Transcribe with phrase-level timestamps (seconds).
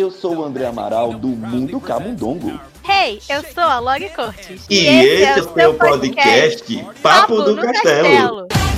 [0.00, 2.58] Eu sou o André Amaral do Mundo Camundongo.
[2.88, 4.64] Hey, eu sou a Log Cortes.
[4.70, 8.48] E, e esse, esse, é o podcast, podcast Papo, Papo do Castelo.
[8.48, 8.69] Castelo.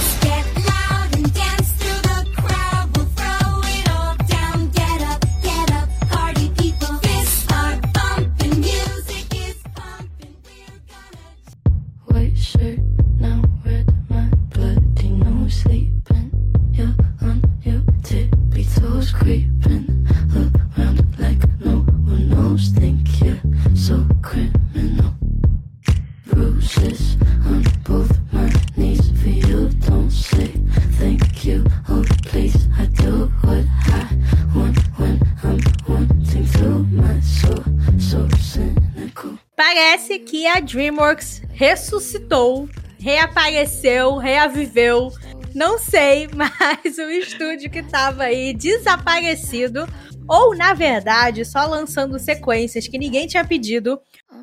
[39.85, 42.69] Parece que a DreamWorks ressuscitou,
[43.01, 45.11] reapareceu, reaviveu.
[45.53, 49.85] Não sei, mas o estúdio que estava aí desaparecido,
[50.29, 53.99] ou na verdade só lançando sequências que ninguém tinha pedido,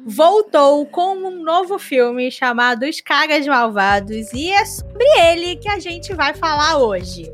[0.06, 5.80] voltou com um novo filme chamado Os Caras Malvados e é sobre ele que a
[5.80, 7.32] gente vai falar hoje.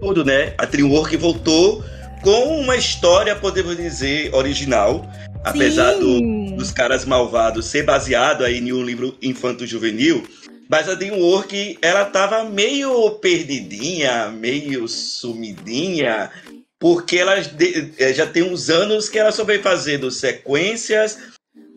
[0.00, 0.52] Tudo, né?
[0.58, 1.84] A DreamWorks voltou
[2.24, 5.06] com uma história, podemos dizer, original.
[5.50, 10.24] Apesar do, dos caras malvados ser baseado aí em um livro infanto-juvenil,
[10.68, 16.30] mas a DreamWorks, ela tava meio perdidinha, meio sumidinha,
[16.78, 21.18] porque ela eh, já tem uns anos que ela só vem fazendo sequências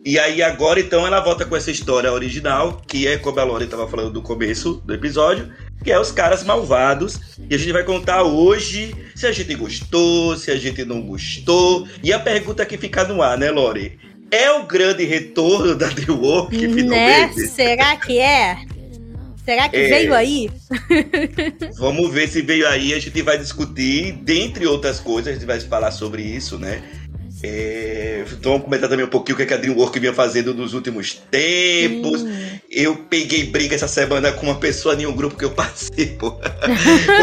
[0.04, 3.64] e aí agora então ela volta com essa história original, que é como a Lore
[3.64, 7.20] estava falando do começo do episódio, que é os caras malvados.
[7.50, 11.86] E a gente vai contar hoje se a gente gostou, se a gente não gostou.
[12.02, 13.98] E a pergunta que fica no ar, né, Lore?
[14.30, 17.30] É o grande retorno da The Walk, né?
[17.32, 18.56] Será que é?
[19.44, 19.88] Será que é.
[19.88, 20.50] veio aí?
[21.76, 22.94] Vamos ver se veio aí.
[22.94, 26.82] A gente vai discutir, dentre outras coisas, a gente vai falar sobre isso, né?
[27.44, 31.14] É, então vamos comentar também um pouquinho o que a DreamWorks vinha fazendo nos últimos
[31.30, 32.22] tempos.
[32.22, 32.58] Hum.
[32.70, 36.38] Eu peguei briga essa semana com uma pessoa em um grupo que eu participo.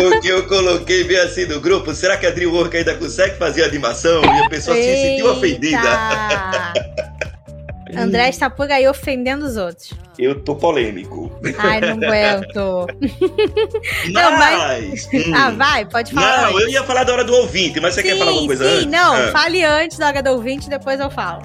[0.01, 4.21] Porque eu coloquei bem assim no grupo, será que a DreamWorks ainda consegue fazer animação?
[4.23, 5.79] E a pessoa se sentiu ofendida.
[7.95, 9.93] André está por aí ofendendo os outros.
[10.17, 11.31] Eu tô polêmico.
[11.57, 12.87] Ai, não aguento.
[14.03, 14.13] Mas...
[14.13, 15.09] não, mas...
[15.13, 15.33] Hum.
[15.33, 16.41] Ah, vai, pode falar.
[16.41, 16.61] Não, antes.
[16.61, 18.69] eu ia falar da hora do ouvinte, mas você sim, quer falar alguma coisa sim,
[18.69, 18.83] antes?
[18.83, 19.31] Sim, não, ah.
[19.31, 21.43] fale antes da hora do ouvinte, depois eu falo.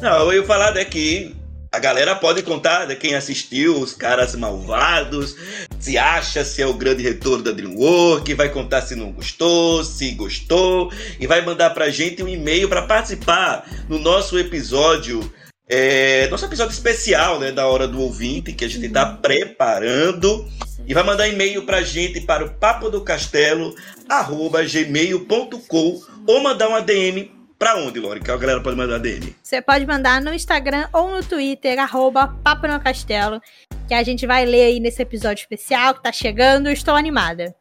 [0.00, 1.34] Não, eu ia falar daqui.
[1.72, 5.34] A galera pode contar de quem assistiu, os caras malvados,
[5.80, 10.12] se acha se é o grande retorno da DreamWorks, vai contar se não gostou, se
[10.12, 15.28] gostou, e vai mandar pra gente um e-mail para participar no nosso episódio
[15.68, 20.46] é, nosso episódio especial né, da Hora do Ouvinte, que a gente está preparando.
[20.86, 23.74] E vai mandar e-mail para a gente para o papo do castelo
[24.70, 28.20] gmail.com ou mandar uma DM para onde, Lore?
[28.20, 29.34] Que a galera pode mandar DM.
[29.42, 33.40] Você pode mandar no Instagram ou no Twitter, arroba Papo no Castelo,
[33.88, 36.68] que a gente vai ler aí nesse episódio especial que tá chegando.
[36.68, 37.54] Estou animada.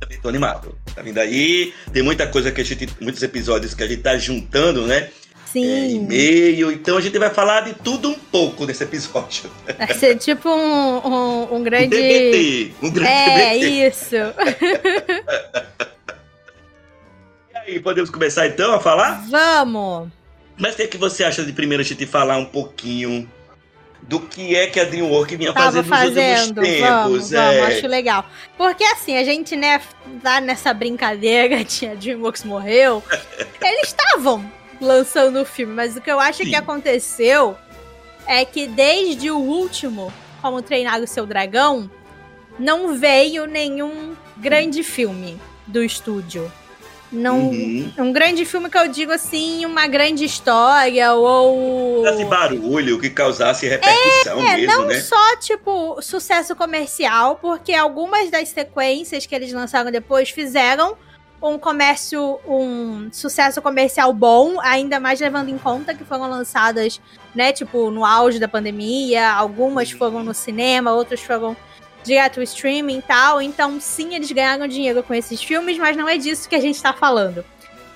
[0.00, 0.76] Também tô animado.
[0.92, 1.72] Tá vindo aí.
[1.92, 2.88] Tem muita coisa que a gente.
[3.00, 5.10] Muitos episódios que a gente tá juntando, né?
[5.52, 5.66] Sim.
[5.68, 6.70] É, e-mail.
[6.70, 9.50] Então a gente vai falar de tudo um pouco nesse episódio.
[9.76, 11.86] Vai ser tipo um, um, um grande.
[11.86, 13.88] Um TBT, um grande É, TBT.
[13.88, 14.14] isso.
[17.52, 19.24] e aí, podemos começar então a falar?
[19.28, 20.08] Vamos!
[20.56, 23.28] Mas o que, é que você acha de primeiro a gente falar um pouquinho
[24.02, 26.90] do que é que a DreamWorks vinha Tava fazendo, fazendo nos últimos tempos.
[26.90, 27.60] Vamos, é.
[27.60, 28.24] vamos, acho legal.
[28.56, 29.80] Porque assim, a gente, né,
[30.22, 33.02] tá nessa brincadeira de a DreamWorks morreu.
[33.60, 36.50] eles estavam lançando o filme, mas o que eu acho Sim.
[36.50, 37.56] que aconteceu
[38.26, 41.90] é que desde o último, Como Treinar o Seu Dragão,
[42.58, 46.50] não veio nenhum grande filme do estúdio.
[47.12, 47.92] Não, uhum.
[47.98, 52.04] Um grande filme que eu digo assim, uma grande história, ou.
[52.28, 55.00] Barulho que causasse repercussão é, mesmo, não né?
[55.00, 60.96] só, tipo, sucesso comercial, porque algumas das sequências que eles lançaram depois fizeram
[61.42, 67.00] um comércio, um sucesso comercial bom, ainda mais levando em conta que foram lançadas,
[67.34, 71.56] né, tipo, no auge da pandemia, algumas foram no cinema, outras foram
[72.04, 73.40] direto ao streaming e tal.
[73.40, 76.80] Então, sim, eles ganharam dinheiro com esses filmes, mas não é disso que a gente
[76.80, 77.44] tá falando.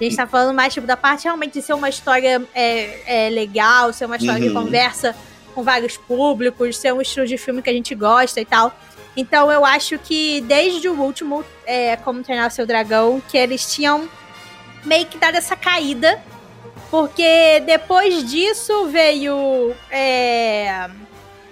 [0.00, 3.30] A gente tá falando mais, tipo, da parte realmente de ser uma história é, é
[3.30, 4.48] legal, ser uma história uhum.
[4.48, 5.14] que conversa
[5.54, 8.76] com vários públicos, ser um estilo de filme que a gente gosta e tal.
[9.16, 14.08] Então eu acho que desde o último, é, Como Treinar Seu Dragão, que eles tinham
[14.84, 16.22] meio que dado essa caída.
[16.90, 19.74] Porque depois disso veio.
[19.90, 20.88] É,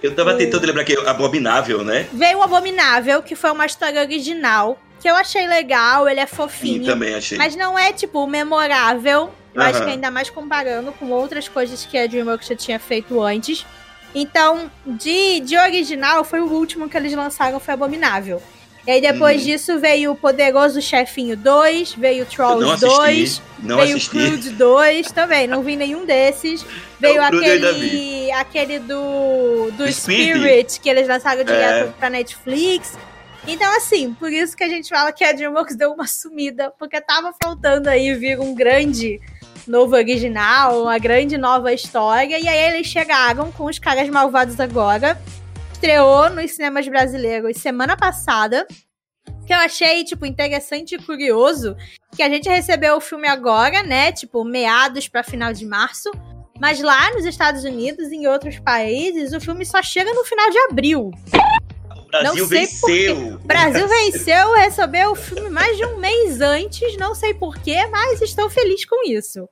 [0.03, 0.37] eu tava o...
[0.37, 2.06] tentando lembrar que é Abominável, né?
[2.12, 4.79] Veio o Abominável, que foi uma história original.
[5.00, 6.85] que eu achei legal, ele é fofinho.
[6.85, 7.38] Sim, também achei.
[7.38, 9.32] Mas não é, tipo, memorável.
[9.55, 13.20] Eu acho que ainda mais comparando com outras coisas que a DreamWorks já tinha feito
[13.20, 13.67] antes.
[14.14, 18.43] Então, de, de original, foi o último que eles lançaram, foi Abominável.
[18.87, 19.46] E aí depois Uhum.
[19.46, 22.96] disso veio o Poderoso Chefinho 2, veio Trolls não assisti.
[22.96, 24.11] 2, Não veio o assisti.
[24.11, 26.67] Crude 2 também, não vi nenhum desses.
[26.99, 30.37] Veio o Crude eu ainda aquele, aquele do, do Speed.
[30.37, 31.93] Spirit, que eles lançaram direto É.
[31.99, 32.99] pra Netflix.
[33.46, 37.00] Então, assim, por isso que a gente fala que a DreamWorks deu uma sumida, porque
[37.00, 39.20] tava faltando aí vir um grande
[39.67, 45.20] novo original, uma grande nova história, e aí eles chegaram com os caras malvados agora.
[45.82, 48.64] Estreou nos cinemas brasileiros semana passada.
[49.44, 51.76] Que eu achei, tipo, interessante e curioso
[52.14, 54.12] que a gente recebeu o filme agora, né?
[54.12, 56.08] Tipo, meados pra final de março.
[56.61, 60.49] Mas lá nos Estados Unidos e em outros países, o filme só chega no final
[60.50, 61.11] de abril.
[61.96, 63.35] O Brasil venceu.
[63.35, 68.23] O Brasil venceu, recebeu o filme mais de um mês antes, não sei porquê, mas
[68.23, 69.49] estou feliz com isso.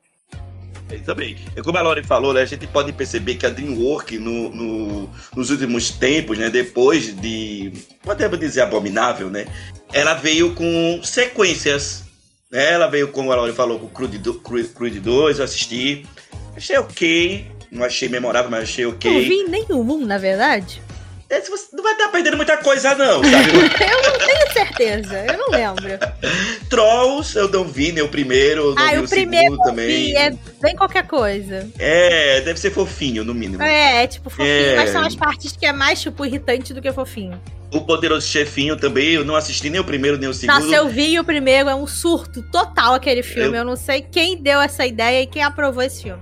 [0.99, 1.37] Também.
[1.57, 5.11] E como a Lori falou, né, a gente pode perceber que a DreamWorks, no, no-
[5.37, 7.73] nos últimos tempos, né, depois de,
[8.03, 9.47] podemos dizer, abominável, né,
[9.93, 12.05] ela veio com sequências.
[12.51, 14.19] Né, ela veio, como a Lori falou, com o Crude,
[14.75, 16.05] Crude 2, eu assisti.
[16.57, 17.47] Achei ok.
[17.71, 19.29] Não achei memorável, mas achei Não ok.
[19.29, 20.83] vi nenhum, na verdade.
[21.29, 21.41] É,
[21.73, 23.51] não vai estar perdendo muita coisa, não, sabe?
[23.55, 24.40] Eu não tenho
[24.85, 25.85] certeza, eu não lembro.
[26.69, 29.87] Trolls eu não vi, nem o primeiro, Ah, vi o o primeiro segundo também.
[29.89, 31.69] Vi, é bem qualquer coisa.
[31.79, 33.63] É, deve ser fofinho, no mínimo.
[33.63, 34.77] É, é tipo fofinho, É.
[34.77, 37.41] mas são as partes que é mais, tipo, irritante do que fofinho.
[37.73, 40.59] O Poderoso Chefinho também, eu não assisti nem o primeiro nem o segundo.
[40.61, 43.51] Nossa, eu vi o primeiro, é um surto total aquele filme.
[43.57, 46.21] Eu- Eu, não sei quem deu essa ideia e quem aprovou esse filme.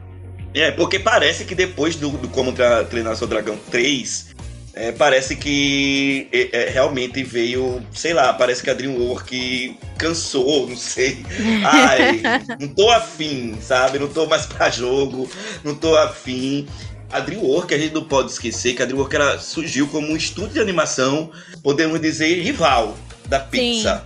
[0.55, 2.53] É, porque parece que depois do, do Como
[2.91, 4.35] Treinar Seu Dragão 3,
[4.79, 10.77] é, parece que é, é, realmente veio, sei lá, parece que a DreamWorks cansou, não
[10.77, 11.19] sei.
[11.65, 12.23] Ai,
[12.61, 13.99] não tô afim, sabe?
[13.99, 15.29] Não tô mais pra jogo,
[15.65, 16.69] não tô afim.
[17.11, 20.55] A DreamWorks, a gente não pode esquecer que a DreamWorks ela surgiu como um estúdio
[20.55, 22.97] de animação, podemos dizer, rival
[23.27, 24.05] da Pixar.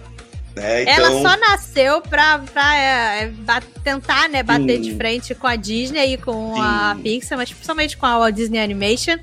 [0.56, 0.84] Né?
[0.84, 4.82] Ela Então, só nasceu pra, pra é, é, tentar, né, bater Sim.
[4.82, 6.60] de frente com a Disney e com Sim.
[6.60, 9.18] a Pixar, mas principalmente com a Walt Disney Animation.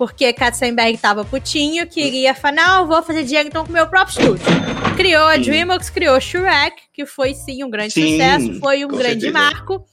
[0.00, 4.18] Porque Katzenberg tava putinho, queria falar, não, vou fazer dinheiro então com o meu próprio
[4.18, 4.46] estúdio.
[4.96, 5.36] Criou a.
[5.36, 9.32] DreamWorks, criou Shrek, que foi sim um grande Sim, sucesso, foi um grande certeza.
[9.32, 9.84] marco.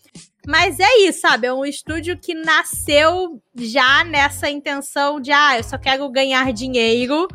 [0.47, 1.47] Mas é isso, sabe?
[1.47, 7.27] É um estúdio que nasceu já nessa intenção de, ah, eu só quero ganhar dinheiro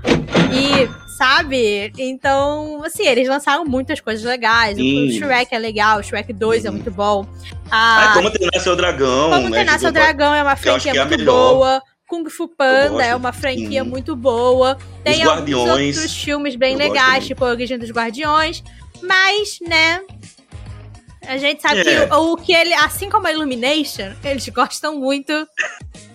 [0.50, 0.88] e,
[1.18, 1.92] sabe?
[1.98, 4.78] Então, assim, eles lançaram muitas coisas legais.
[4.78, 5.10] O Sim.
[5.18, 6.74] Shrek é legal, o Shrek 2 é Sim.
[6.76, 7.26] muito bom.
[7.70, 9.56] ah, A como treinar seu dragão, Como né?
[9.56, 11.82] Treinar que Seu eu- Dragão é uma franquia é muito boa.
[12.12, 13.88] Kung Fu Panda é uma franquia Sim.
[13.88, 14.76] muito boa.
[15.02, 15.96] Tem alguns Guardiões.
[15.96, 18.62] outros filmes bem Eu legais, tipo A Origem dos Guardiões.
[19.00, 20.02] Mas, né...
[21.26, 22.06] A gente sabe É.
[22.06, 22.74] que o, o que ele...
[22.74, 25.32] Assim como a Illumination, eles gostam muito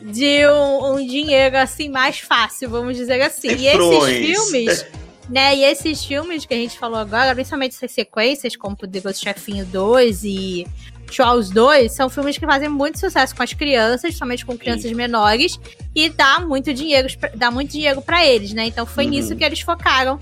[0.04, 3.48] de um, um dinheiro, assim, mais fácil, vamos dizer assim.
[3.48, 4.04] E Refrões.
[4.08, 4.86] esses filmes...
[5.30, 9.66] Né, e esses filmes que a gente falou agora, principalmente essas sequências, como Poderoso Chefinho
[9.66, 10.66] 2 e
[11.08, 15.60] Trolls 2, são filmes que fazem muito sucesso com as crianças, principalmente com crianças menores,
[15.96, 18.66] e dá muito dinheiro, dá muito dinheiro para eles, né?
[18.66, 19.10] Então foi Uhum.
[19.12, 20.20] nisso que eles focaram,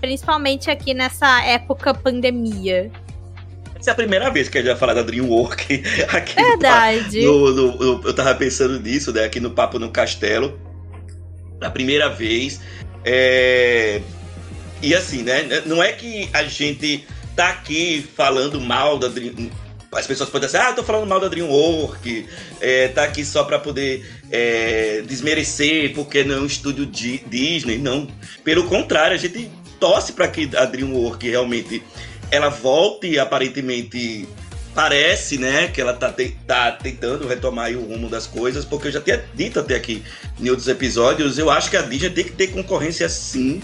[0.00, 2.90] principalmente aqui nessa época pandemia.
[3.78, 5.66] Essa é a primeira vez que a gente vai falar da DreamWorks
[6.14, 7.22] aqui no Verdade.
[7.24, 9.24] No, no- no- eu tava pensando nisso, né?
[9.24, 10.58] Aqui no Papo no Castelo.
[11.60, 12.60] A primeira vez.
[13.04, 14.00] É...
[14.82, 15.62] E assim, né?
[15.66, 19.50] Não é que a gente tá aqui falando mal da Dream.
[19.96, 22.24] As pessoas podem dizer, ah, tô falando mal da DreamWorks,
[22.60, 27.78] é, tá aqui só pra poder é, desmerecer porque não é um estúdio Di- Disney.
[27.78, 28.06] Não.
[28.44, 29.50] Pelo contrário, a gente
[29.80, 31.82] torce pra que a DreamWorks realmente
[32.30, 34.26] ela volte aparentemente
[34.74, 38.92] parece, né, que ela tá, te- tá tentando retomar o rumo das coisas, porque eu
[38.92, 40.02] já tinha dito até aqui
[40.38, 43.62] em outros episódios, eu acho que a Disney tem que ter concorrência sim,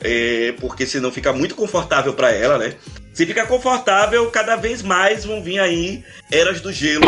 [0.00, 2.74] é, porque senão fica muito confortável para ela, né?
[3.18, 7.04] Se ficar confortável, cada vez mais vão vir aí Eras do Gelo,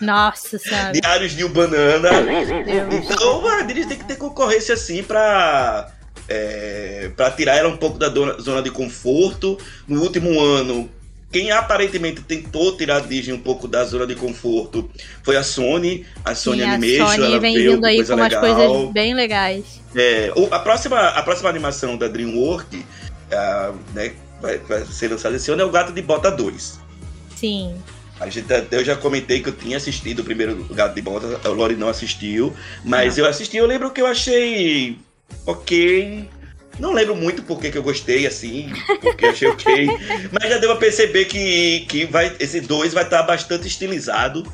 [0.00, 0.90] Nossa senhora.
[0.90, 2.10] Diários de Banana.
[2.90, 5.88] Então a Disney tem que ter concorrência sim pra,
[6.28, 8.08] é, pra tirar ela um pouco da
[8.40, 9.56] zona de conforto.
[9.86, 10.90] No último ano,
[11.30, 14.90] quem aparentemente tentou tirar a Disney um pouco da zona de conforto
[15.22, 17.06] foi a Sony, a Sony Sim, a Animation.
[17.06, 18.56] Sony ela vem veio vindo aí com umas legal.
[18.56, 19.80] coisas bem legais.
[19.94, 22.80] É, a, próxima, a próxima animação da DreamWorks,
[23.30, 24.12] ah, né,
[24.42, 26.80] vai, vai ser lançada esse ano, é o Gato de Bota 2.
[27.36, 27.76] Sim.
[28.20, 31.48] A gente, eu já comentei que eu tinha assistido o primeiro Gato de Bota, a
[31.48, 34.98] Lori não assistiu, mas eu assisti, eu lembro que eu achei
[35.46, 36.28] ok,
[36.78, 39.86] Não lembro muito porque que eu gostei, assim, porque achei ok.
[40.32, 44.50] mas já deu a perceber que, que vai, esse 2 vai estar bastante estilizado.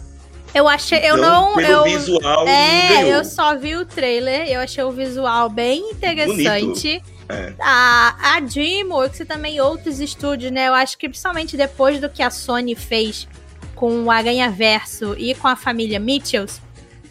[0.55, 4.61] Eu achei, eu Então, não, pelo eu, visual, é, eu só vi o trailer, eu
[4.61, 7.03] achei o visual bem interessante.
[7.29, 7.53] É.
[7.61, 10.69] A, a DreamWorks e também outros estúdios, né?
[10.69, 13.29] Eu acho que principalmente depois do que a Sony fez
[13.75, 16.61] com o Aranha Verso e com a família Mitchells,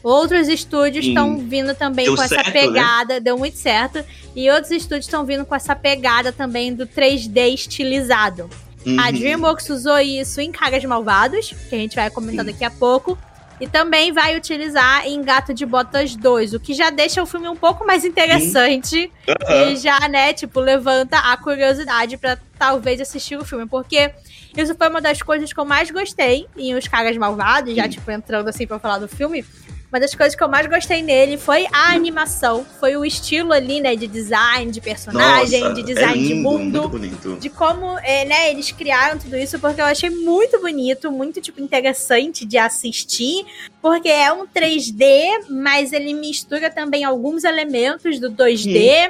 [0.01, 2.51] outros estúdios estão vindo também Deu com essa certo, né?
[2.61, 4.03] pegada, deu muito certo.
[4.35, 8.49] E outros estúdios estão vindo com essa pegada também do 3D estilizado.
[8.97, 9.11] A Uhum.
[9.11, 12.51] DreamWorks usou isso em Caras Malvados, que a gente vai comentar Sim.
[12.51, 13.17] daqui a pouco.
[13.59, 17.47] E também vai utilizar em Gato de Botas 2, o que já deixa o filme
[17.47, 19.11] um pouco mais interessante
[19.49, 23.65] e já, né, tipo, levanta a curiosidade pra talvez assistir o filme.
[23.65, 24.13] Porque
[24.55, 28.09] isso foi uma das coisas que eu mais gostei em Os Caras Malvados, já, tipo,
[28.11, 29.43] entrando assim pra falar do filme.
[29.89, 33.79] Uma das coisas que eu mais gostei nele foi a animação, foi o estilo ali,
[33.79, 37.37] né, de design, de personagem, Nossa, de design é lindo, de mundo Muito bonito.
[37.39, 41.61] de como é, né, eles criaram tudo isso, porque eu achei muito bonito, muito tipo
[41.61, 43.45] interessante de assistir,
[43.81, 49.09] porque é um 3D, mas ele mistura também alguns elementos do 2D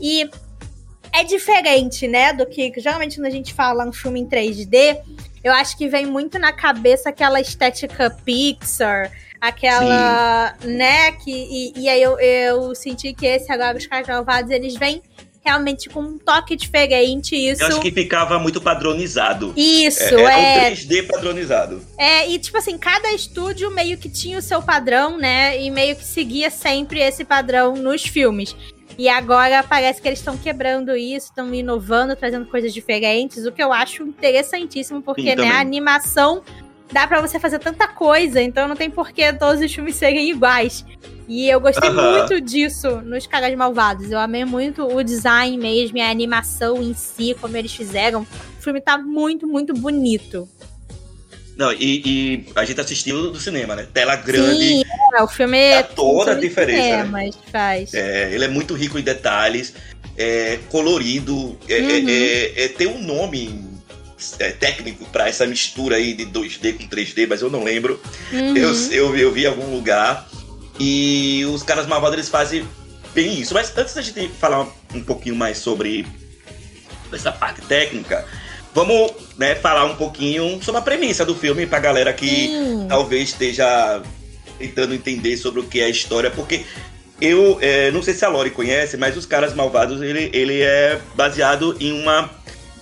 [0.00, 0.30] e
[1.12, 5.00] é diferente, né, do que geralmente quando a gente fala um filme em 3D,
[5.42, 9.10] eu acho que vem muito na cabeça aquela estética Pixar,
[9.42, 14.52] aquela, né, que e, e aí eu, eu senti que esse agora os caras malvados,
[14.52, 15.02] eles vêm
[15.44, 19.52] realmente com um toque diferente, isso Eu acho que ficava muito padronizado.
[19.56, 21.82] isso, é, é, é um 3D padronizado.
[21.98, 25.60] é, e tipo assim, cada estúdio meio que tinha o seu padrão, né?
[25.60, 28.54] E meio que seguia sempre esse padrão nos filmes.
[28.96, 33.64] E agora parece que eles estão quebrando isso, estão inovando, trazendo coisas diferentes, o que
[33.64, 36.42] eu acho interessantíssimo, porque, Sim, né, a animação
[36.92, 40.30] dá pra você fazer tanta coisa, então não tem por que todos os filmes serem
[40.30, 40.84] iguais.
[41.28, 42.18] E eu gostei Aham.
[42.18, 44.10] muito disso nos Caras Malvados.
[44.10, 48.22] Eu amei muito o design mesmo a animação em si, como eles fizeram.
[48.58, 50.48] O filme tá muito, muito bonito.
[51.56, 53.86] Não, e, e a gente assistiu do cinema, né?
[53.92, 54.58] Tela grande.
[54.58, 54.82] Sim,
[55.14, 57.04] é, o filme Dá toda a diferença, né?
[57.04, 57.94] cinemas, faz.
[57.94, 59.74] É, ele é muito rico em detalhes,
[60.16, 61.88] é colorido, é, Uhum.
[61.90, 63.71] é- é- é- tem um nome é,
[64.58, 68.00] técnico pra essa mistura aí de 2D com 3D, mas eu não lembro.
[68.32, 68.56] Uhum.
[68.56, 70.28] Eu, eu, eu vi em algum lugar.
[70.78, 72.66] E os caras malvados eles fazem
[73.14, 73.54] bem isso.
[73.54, 76.06] Mas antes da gente falar um pouquinho mais sobre
[77.12, 78.26] essa parte técnica,
[78.74, 82.86] vamos né, falar um pouquinho sobre a premissa do filme pra galera que Sim.
[82.88, 84.02] talvez esteja
[84.58, 86.64] tentando entender sobre o que é a história, porque
[87.20, 91.00] eu é, não sei se a Lori conhece, mas os caras malvados ele, ele é
[91.14, 92.28] baseado em uma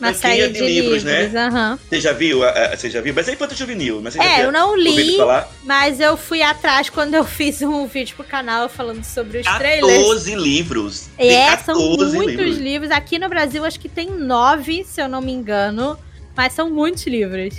[0.01, 1.05] Uma franquia série de livros,
[1.35, 1.79] aham.
[1.89, 2.43] Você já viu?
[2.43, 3.13] a- a- Você já viu?
[3.15, 4.01] Mas é infanto juvenil.
[4.03, 5.17] Mas você É, eu não li,
[5.65, 9.99] mas eu fui atrás quando eu fiz um vídeo pro canal falando sobre os trailers.
[9.99, 11.09] 14 livros.
[11.19, 12.59] É, são 14 muitos livros.
[12.59, 12.91] livros.
[12.91, 15.99] Aqui no Brasil acho que tem nove, se eu não me engano.
[16.37, 17.55] Mas são muitos livros.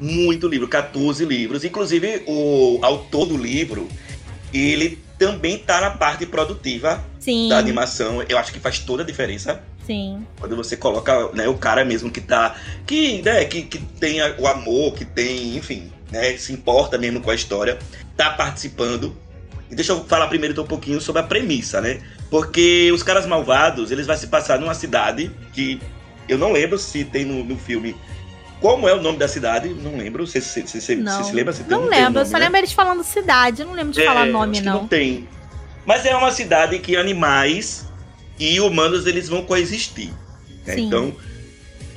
[0.00, 1.64] Muito livro, 14 livros.
[1.64, 3.88] Inclusive, o autor do livro,
[4.52, 8.22] ele também tá na parte produtiva Sim, da animação.
[8.28, 9.60] Eu acho que faz toda a diferença.
[9.86, 10.26] Sim.
[10.38, 12.56] Quando você coloca né, o cara mesmo que tá.
[12.86, 17.30] Que, né, que, que tem o amor, que tem, enfim, né, se importa mesmo com
[17.30, 17.78] a história,
[18.16, 19.16] tá participando.
[19.70, 22.00] E deixa eu falar primeiro então, um pouquinho sobre a premissa, né?
[22.30, 25.80] Porque os caras malvados, eles vão se passar numa cidade que
[26.28, 27.96] eu não lembro se tem no, no filme.
[28.60, 29.68] Como é o nome da cidade?
[29.68, 30.26] Não lembro.
[30.26, 31.52] Você se, se, se, Não, se lembra?
[31.52, 32.44] Se não tem o lembro, eu nome, só né?
[32.44, 34.80] lembro eles falando cidade, eu não lembro de falar É, nome, acho que não.
[34.82, 35.28] não tem.
[35.84, 37.86] Mas é uma cidade que animais
[38.38, 40.10] e humanos eles vão coexistir.
[40.66, 40.74] né?
[40.78, 41.14] Então,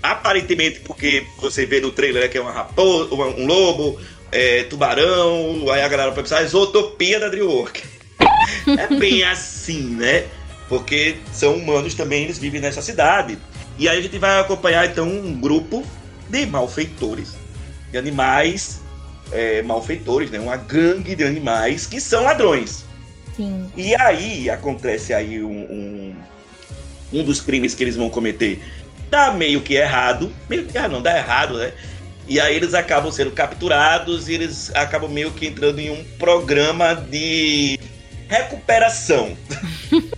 [0.02, 4.00] aparentemente, porque você vê no trailer que é uma raposa, um lobo,
[4.32, 7.84] é, tubarão, aí a galera pode pensar, "Ah, isotopia da DreamWorks.
[8.68, 10.26] é bem assim, né?
[10.68, 13.38] Porque são humanos também, eles vivem nessa cidade.
[13.80, 15.86] E aí a gente vai acompanhar então um grupo
[16.30, 17.36] de malfeitores,
[17.92, 18.82] de animais
[19.32, 20.40] é, malfeitores, né?
[20.40, 22.86] Uma gangue de animais que são ladrões.
[23.38, 23.72] Sim.
[23.78, 26.16] E aí acontece aí um, um,
[27.14, 28.62] um dos crimes que eles vão cometer.
[29.10, 30.34] Dá meio que errado.
[30.50, 31.72] Meio que ah, não dá errado, né?
[32.28, 36.96] E aí eles acabam sendo capturados e eles acabam meio que entrando em um programa
[36.96, 37.80] de
[38.28, 39.38] recuperação.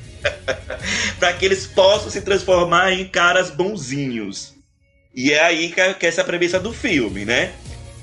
[1.20, 4.56] para que eles possam se transformar em caras bonzinhos.
[5.14, 7.52] E é aí que, que é essa premissa do filme, né?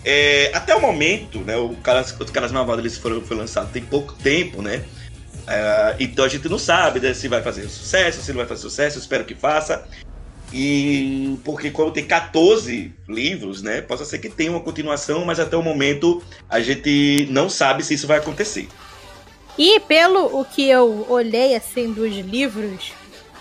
[0.05, 1.57] É, até o momento, né?
[1.57, 4.85] O caras, os caras malvados eles foram foi lançado tem pouco tempo, né?
[5.47, 8.63] É, então a gente não sabe né, se vai fazer sucesso, se não vai fazer
[8.63, 9.87] sucesso, espero que faça.
[10.53, 13.81] E porque como tem 14 livros, né?
[13.81, 17.95] Possa ser que tenha uma continuação, mas até o momento a gente não sabe se
[17.95, 18.69] isso vai acontecer.
[19.59, 22.93] E pelo o que eu olhei assim dos livros,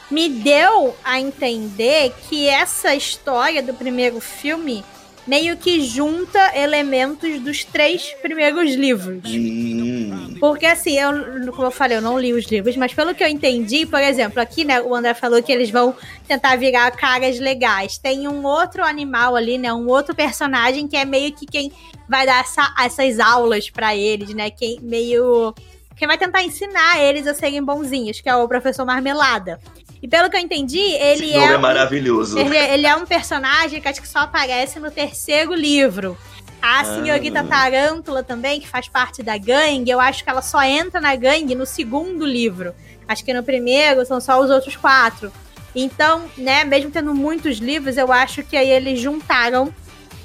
[0.09, 4.83] me deu a entender que essa história do primeiro filme
[5.27, 9.23] meio que junta elementos dos três primeiros livros.
[9.25, 10.35] Hum.
[10.39, 13.27] Porque assim, eu, como eu falei, eu não li os livros, mas pelo que eu
[13.27, 15.95] entendi, por exemplo, aqui, né, o André falou que eles vão
[16.27, 17.97] tentar virar caras legais.
[17.97, 21.71] Tem um outro animal ali, né, um outro personagem que é meio que quem
[22.07, 25.53] vai dar essa, essas aulas para eles, né, quem meio
[25.95, 29.59] quem vai tentar ensinar eles a serem bonzinhos, que é o professor Marmelada.
[30.05, 31.45] E pelo que eu entendi, ele Esse é.
[31.53, 32.37] é um- maravilhoso.
[32.37, 36.15] ele, ele é um personagem que acho que só aparece no terceiro livro.
[36.61, 41.01] A senhorita Tarântula também, que faz parte da gangue, eu acho que ela só entra
[41.01, 42.75] na gangue no segundo livro.
[43.07, 45.31] Acho que no primeiro são só os outros quatro.
[45.73, 49.73] Então, né, mesmo tendo muitos livros, eu acho que aí eles juntaram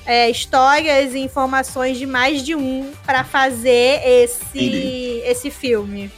[0.04, 5.22] é, histórias e informações de mais de um para fazer esse, Entendi.
[5.24, 6.10] esse filme.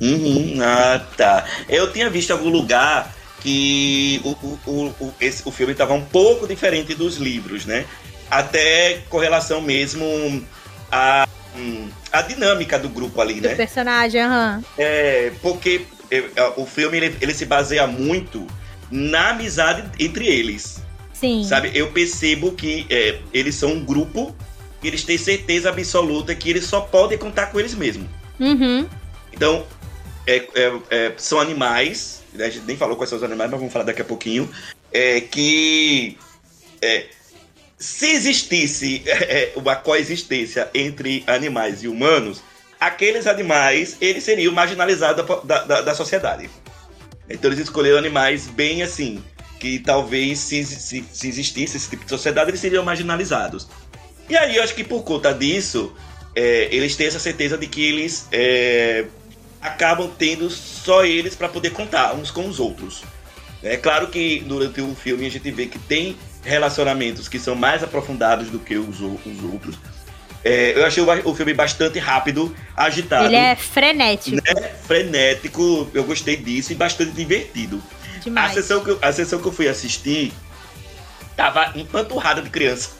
[0.00, 1.44] Uhum, ah, tá.
[1.68, 4.30] Eu tinha visto em algum lugar que o,
[4.66, 7.84] o, o, esse, o filme estava um pouco diferente dos livros, né?
[8.30, 10.04] Até com relação mesmo
[10.90, 11.26] à
[11.56, 13.54] hum, à dinâmica do grupo ali, Do né?
[13.54, 14.62] personagem, aham.
[14.76, 18.46] É, porque é, é, o filme ele, ele se baseia muito
[18.90, 21.44] na amizade entre eles, Sim.
[21.44, 21.70] sabe?
[21.74, 24.34] Eu percebo que é, eles são um grupo
[24.82, 28.06] e eles têm certeza absoluta que eles só podem contar com eles mesmos.
[28.40, 28.86] Uhum.
[29.32, 29.66] Então,
[30.28, 33.58] é- é- é, são animais, né, a gente nem falou quais são os animais, mas
[33.58, 34.48] vamos falar daqui a pouquinho,
[34.92, 36.18] é, que
[36.82, 37.06] é,
[37.78, 42.42] se existisse é, uma coexistência entre animais e humanos,
[42.78, 46.50] aqueles animais eles seriam marginalizados da, da, da sociedade.
[47.28, 49.22] Então eles escolheram animais bem assim,
[49.58, 53.66] que talvez se, se, se existisse esse tipo de sociedade, eles seriam marginalizados.
[54.28, 55.94] E aí eu acho que por conta disso,
[56.34, 59.06] é, eles têm essa certeza de que eles é,
[59.60, 63.02] acabam tendo só eles para poder contar uns com os outros.
[63.62, 67.82] É claro que durante o filme a gente vê que tem relacionamentos que são mais
[67.82, 69.76] aprofundados do que os, os outros.
[70.44, 75.90] É, eu achei o, o filme bastante rápido, agitado, Ele é frenético né, frenético.
[75.92, 77.82] Eu gostei disso e bastante divertido.
[78.14, 78.54] A demais.
[78.54, 80.32] sessão, que eu, a sessão que eu fui assistir
[81.36, 82.90] tava empanturrada de criança.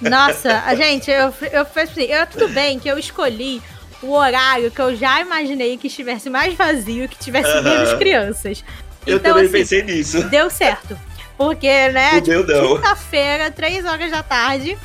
[0.00, 3.62] Nossa, a gente, eu, eu falei assim, eu, tudo bem que eu escolhi
[4.02, 7.62] o horário que eu já imaginei que estivesse mais vazio, que tivesse Aham.
[7.62, 8.64] menos crianças.
[9.06, 10.22] Eu então, também assim, pensei nisso.
[10.28, 10.98] deu certo.
[11.36, 12.76] Porque, né, não.
[12.76, 14.76] quinta-feira, três horas da tarde,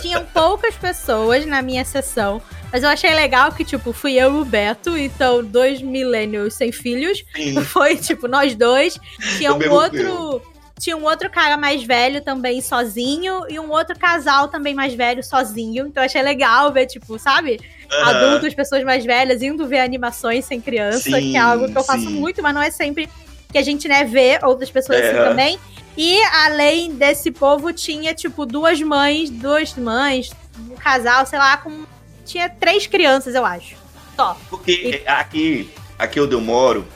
[0.00, 2.40] tinham poucas pessoas na minha sessão.
[2.72, 6.72] Mas eu achei legal que, tipo, fui eu e o Beto, então dois millennials sem
[6.72, 7.24] filhos.
[7.34, 7.60] Sim.
[7.64, 8.98] Foi, tipo, nós dois.
[9.38, 10.42] Tinha um outro.
[10.78, 15.24] Tinha um outro cara mais velho também sozinho e um outro casal também mais velho
[15.24, 15.86] sozinho.
[15.86, 17.58] Então eu achei legal ver, tipo, sabe?
[17.90, 18.10] Aham.
[18.10, 21.82] Adultos, pessoas mais velhas indo ver animações sem criança, Sim, que é algo que eu
[21.84, 22.10] faço sim.
[22.20, 23.08] muito, mas não é sempre
[23.50, 25.10] que a gente, né, vê outras pessoas É.
[25.12, 25.58] assim também.
[25.96, 30.30] E além desse povo, tinha, tipo, duas mães, duas mães,
[30.70, 31.84] um casal, sei lá, com.
[32.26, 33.76] Tinha três crianças, eu acho.
[34.14, 34.36] Só.
[34.50, 36.86] Porque é, aqui, aqui onde eu moro,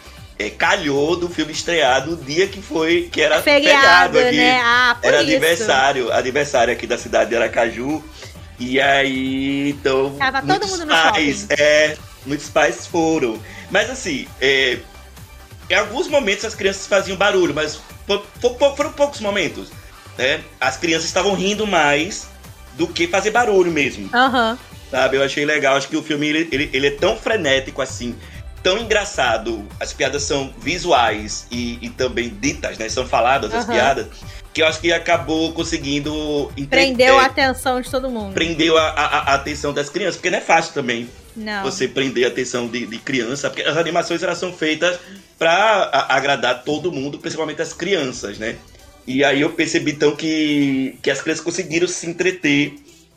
[0.48, 4.36] calhou do filme estrear no dia que foi, que era Feriado, feriado aqui.
[4.36, 4.60] né?
[4.64, 5.30] Ah, Era isso.
[5.30, 8.02] aniversário, aniversário aqui da cidade de Aracaju.
[8.58, 10.14] E aí, então.
[10.18, 11.62] Tava todo mundo no pais, shopping.
[11.62, 13.38] É, muitos pais foram.
[13.70, 14.78] Mas assim, é,
[15.68, 19.68] em alguns momentos as crianças faziam barulho, mas fo- fo- foram poucos momentos.
[20.18, 20.40] Né?
[20.60, 22.28] As crianças estavam rindo mais
[22.76, 24.08] do que fazer barulho mesmo.
[24.14, 24.58] Aham.
[24.90, 25.16] Sabe?
[25.16, 25.76] Eu achei legal.
[25.76, 28.14] Acho que o filme ele, ele, ele é tão frenético assim,
[28.62, 29.66] tão engraçado.
[29.78, 32.88] As piadas são visuais e, e também ditas, né?
[32.88, 33.72] São faladas as Aham.
[33.72, 34.06] piadas.
[34.52, 38.34] Que eu acho que acabou conseguindo Prendeu é, a atenção de todo mundo.
[38.34, 41.62] prendeu a, a- a atenção das crianças, porque não é fácil também Não.
[41.62, 44.98] você prender a atenção de, de criança, porque as animações elas são feitas
[45.38, 48.56] para agradar todo mundo, principalmente as crianças, né?
[49.06, 52.74] E aí eu percebi então que, que as crianças conseguiram se entreter,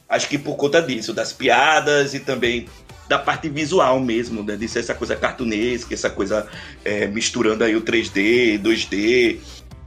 [0.08, 2.68] acho que por conta disso, das piadas e também
[3.08, 4.56] da parte visual mesmo, né?
[4.56, 6.48] De ser essa coisa cartunesca, essa coisa
[6.84, 9.38] é, misturando aí o 3D, 2D.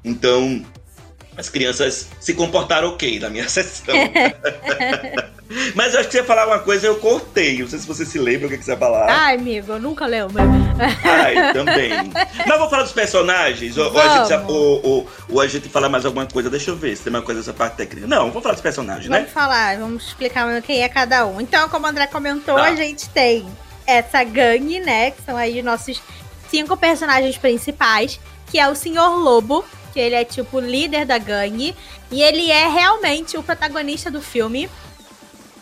[0.05, 0.65] Então,
[1.37, 3.95] as crianças se comportaram ok na minha sessão.
[5.77, 7.59] Mas eu acho que você ia falar uma coisa, eu cortei.
[7.61, 9.09] Não sei se você se lembra o que que você ia falar.
[9.09, 10.35] Ai, amigo, eu nunca lembro.
[11.05, 11.91] Ai, também.
[12.13, 13.77] Mas vamos falar dos personagens?
[13.79, 14.53] Ou, ou a gente, Vamos.
[14.53, 16.51] ou, ou- ou a gente fala mais alguma coisa?
[16.51, 18.07] Deixa eu ver se tem uma coisa dessa parte técnica.
[18.09, 19.19] Não, vamos falar dos personagens, né?
[19.19, 21.41] Vamos falar, vamos explicar quem é cada um.
[21.41, 22.65] Então, como o André comentou, Tá.
[22.65, 23.47] a gente tem
[23.87, 25.13] essa gangue, né?
[25.13, 26.03] Que são aí os nossos
[26.51, 28.19] cinco personagens principais,
[28.51, 29.65] que é o Senhor Lobo,
[29.97, 31.75] que ele é tipo o líder da gangue,
[32.11, 34.69] e ele é realmente o protagonista do filme.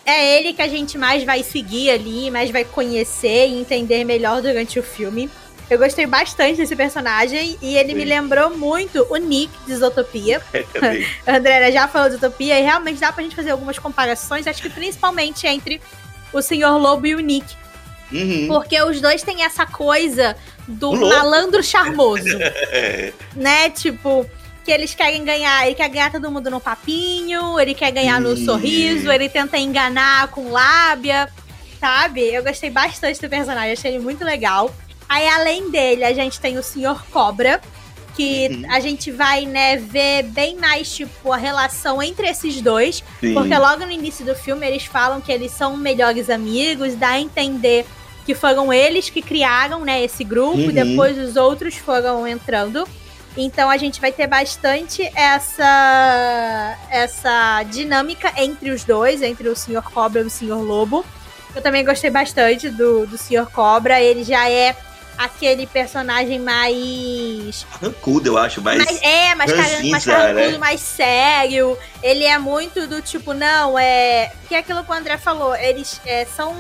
[0.05, 4.43] É ele que a gente mais vai seguir ali, mais vai conhecer e entender melhor
[4.43, 5.31] durante o filme.
[5.71, 7.95] Eu gostei bastante desse personagem e ele Sim.
[7.95, 10.43] me lembrou muito o Nick de Zootopia.
[10.53, 14.49] É, a André já falou de Zootopia e realmente dá pra gente fazer algumas comparações,
[14.49, 15.81] acho que principalmente entre
[16.33, 17.47] o Senhor Lobo e o Nick.
[18.13, 18.47] Uhum.
[18.49, 20.37] Porque os dois têm essa coisa
[20.67, 22.39] do malandro charmoso.
[23.35, 23.71] né?
[23.71, 24.27] Tipo,
[24.65, 25.67] que eles querem ganhar.
[25.67, 30.29] Ele quer ganhar todo mundo no papinho, ele quer ganhar no sorriso, ele tenta enganar
[30.29, 31.29] com lábia,
[31.79, 32.23] sabe?
[32.23, 34.75] Eu gostei bastante do personagem, achei ele muito legal.
[35.07, 37.61] Aí, além dele, a gente tem o Senhor Cobra,
[38.15, 38.65] que uhum.
[38.71, 43.03] a gente vai, né, ver bem mais, tipo, a relação entre esses dois.
[43.21, 43.35] Sim.
[43.35, 47.21] Porque logo no início do filme eles falam que eles são melhores amigos, dá a
[47.21, 47.85] entender
[48.25, 50.71] que foram eles que criaram, né, esse grupo, uhum.
[50.71, 52.89] e depois os outros foram entrando.
[53.37, 59.83] Então a gente vai ter bastante essa essa dinâmica entre os dois, entre o Sr.
[59.83, 60.55] Cobra e o Sr.
[60.55, 61.05] Lobo.
[61.55, 63.47] Eu também gostei bastante do, do Sr.
[63.53, 64.01] Cobra.
[64.01, 64.77] Ele já é
[65.17, 67.67] aquele personagem mais.
[67.81, 68.85] Carrancudo, eu acho, mais.
[68.85, 70.59] mais é, mais, carrancudo, mais carrancudo, né?
[70.59, 71.79] mais sério.
[72.03, 74.33] Ele é muito do tipo, não, é.
[74.49, 76.55] Que é aquilo que o André falou, eles é, são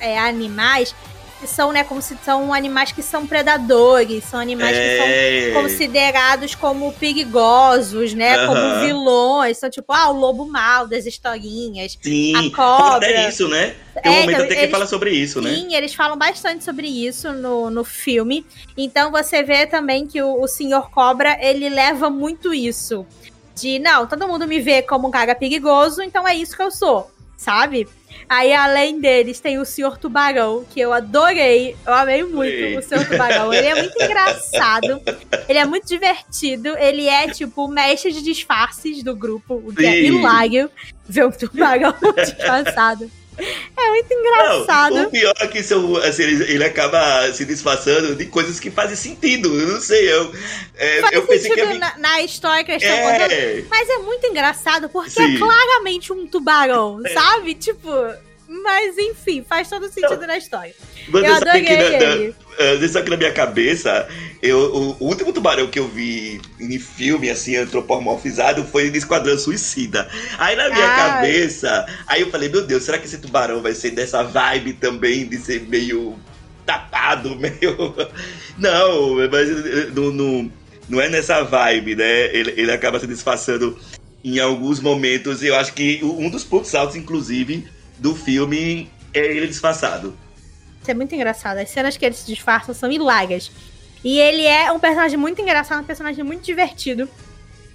[0.00, 0.94] é, animais
[1.38, 4.80] que são, né, como se são animais que são predadores, são animais é...
[4.80, 5.62] que são é.
[5.62, 12.34] considerados como perigosos, né, como vilões, são tipo, ah, o lobo mal das historinhas, Sim,
[12.36, 13.06] a cobra.
[13.06, 13.74] É isso, né?
[14.02, 15.54] Tem um é, momento então, até que eles, fala sobre isso, né?
[15.54, 18.46] Sim, eles falam bastante sobre isso no, no filme.
[18.76, 23.06] Então você vê também que o, o Senhor Cobra, ele leva muito isso.
[23.54, 26.70] De, não, todo mundo me vê como um cara perigoso, então é isso que eu
[26.70, 27.88] sou, sabe?
[28.28, 31.74] Aí, além deles, tem o Senhor Tubarão, que eu adorei.
[31.86, 32.76] Eu amei muito Sim.
[32.76, 33.52] o Senhor Tubarão.
[33.52, 35.00] Ele é muito engraçado.
[35.48, 36.76] Ele é muito divertido.
[36.76, 39.96] Ele é, tipo, o mestre de disfarces do grupo, o que é Sim.
[39.96, 40.70] é hilário
[41.08, 43.10] ver o tubarão disfarçado.
[43.38, 44.94] É muito engraçado.
[44.94, 48.96] Não, o pior é que são, assim, ele, acaba se disfarçando de coisas que fazem
[48.96, 49.58] sentido.
[49.58, 50.32] Eu não sei, eu,
[50.76, 51.64] é, Faz eu pensei que.
[51.78, 53.12] Na, na história que eles estão é...
[53.12, 53.66] contando.
[53.70, 55.36] Mas é muito engraçado porque Sim.
[55.36, 57.08] é claramente um tubarão, é.
[57.10, 57.54] sabe?
[57.54, 57.88] Tipo.
[58.48, 60.26] Mas enfim, faz todo sentido não.
[60.26, 60.74] na história.
[61.08, 62.34] Mas eu adorei que na, ele.
[62.80, 64.08] Na, só que na minha cabeça,
[64.40, 69.36] eu, o, o, último tubarão que eu vi em filme, assim, antropomorfizado, foi de Esquadrão
[69.36, 70.08] Suicida.
[70.38, 70.96] Aí na minha ah.
[70.96, 75.28] cabeça, aí eu falei, meu Deus, será que esse tubarão vai ser dessa vibe também,
[75.28, 76.18] de ser meio
[76.64, 77.94] tapado, meio.
[78.56, 80.52] Não, mas não, não,
[80.88, 82.34] não é nessa vibe, né?
[82.34, 83.78] Ele, ele acaba se disfarçando
[84.24, 85.42] em alguns momentos.
[85.42, 90.16] Eu acho que um dos pontos altos, inclusive, do filme é ele disfarçado.
[90.80, 91.58] Isso é muito engraçado.
[91.58, 93.50] As cenas que ele se disfarça são hilárias.
[94.04, 97.08] E ele é um personagem muito engraçado, um personagem muito divertido.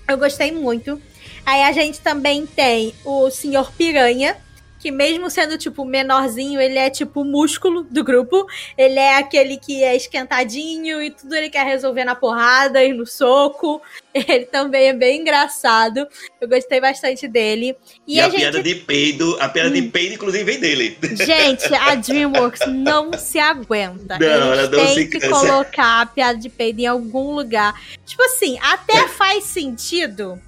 [0.07, 1.01] Eu gostei muito.
[1.45, 4.37] Aí a gente também tem o Senhor Piranha,
[4.83, 8.45] que mesmo sendo, tipo, menorzinho, ele é, tipo, o músculo do grupo.
[8.77, 13.07] Ele é aquele que é esquentadinho e tudo ele quer resolver na porrada e no
[13.07, 13.81] soco.
[14.13, 16.05] Ele também é bem engraçado.
[16.39, 17.75] Eu gostei bastante dele.
[18.05, 18.39] E, e a, a gente...
[18.41, 19.73] piada de peido, a piada hum.
[19.73, 20.97] de peido, inclusive, vem dele.
[21.25, 24.19] Gente, a DreamWorks não se aguenta.
[24.19, 25.47] Não, Eles não se que cansa.
[25.47, 27.73] colocar a piada de peido em algum lugar.
[28.05, 30.39] Tipo assim, até faz sentido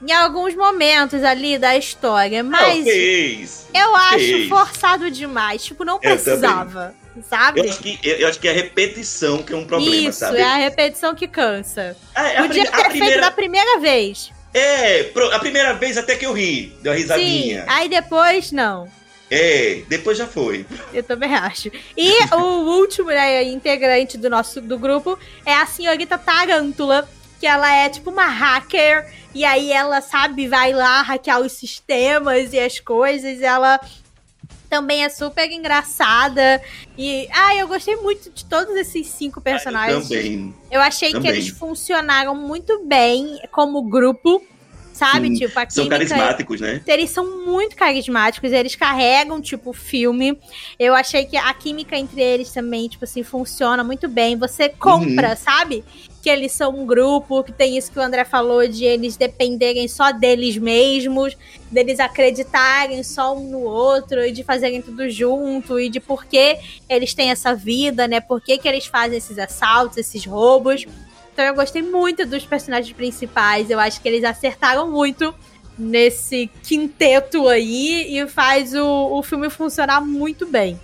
[0.00, 4.48] em alguns momentos ali da história, mas não, fez, eu acho fez.
[4.48, 6.94] forçado demais, tipo, não precisava,
[7.28, 7.60] sabe?
[7.60, 10.38] Eu acho, que, eu acho que é a repetição que é um problema, Isso, sabe?
[10.38, 11.96] é a repetição que cansa.
[12.14, 13.06] Ah, Podia ter primeira...
[13.06, 14.32] feito da primeira vez.
[14.54, 17.62] É, a primeira vez até que eu ri, deu uma risadinha.
[17.62, 18.88] Sim, aí depois não.
[19.30, 20.64] É, depois já foi.
[20.92, 21.70] Eu também acho.
[21.96, 27.08] E o último né, integrante do nosso do grupo é a senhorita Tarântula,
[27.38, 32.52] que ela é tipo uma hacker e aí ela, sabe, vai lá hackear os sistemas
[32.52, 33.40] e as coisas.
[33.40, 33.80] ela
[34.68, 36.60] também é super engraçada.
[36.96, 40.10] E, ah, eu gostei muito de todos esses cinco personagens.
[40.10, 40.54] Ah, eu também.
[40.70, 41.30] Eu achei também.
[41.30, 44.42] que eles funcionaram muito bem como grupo.
[44.98, 46.82] Sabe, Sim, tipo, a São carismáticos, né?
[46.84, 50.36] Eles são muito carismáticos, eles carregam, tipo, o filme.
[50.76, 54.36] Eu achei que a química entre eles também, tipo assim, funciona muito bem.
[54.36, 55.36] Você compra, uhum.
[55.36, 55.84] sabe?
[56.20, 59.86] que eles são um grupo, que tem isso que o André falou de eles dependerem
[59.86, 61.36] só deles mesmos,
[61.70, 66.58] deles acreditarem só um no outro e de fazerem tudo junto e de por que
[66.88, 68.20] eles têm essa vida, né?
[68.20, 70.84] Por que, que eles fazem esses assaltos, esses roubos.
[71.38, 75.32] Então eu gostei muito dos personagens principais, eu acho que eles acertaram muito
[75.78, 80.80] nesse quinteto aí e faz o, o filme funcionar muito bem.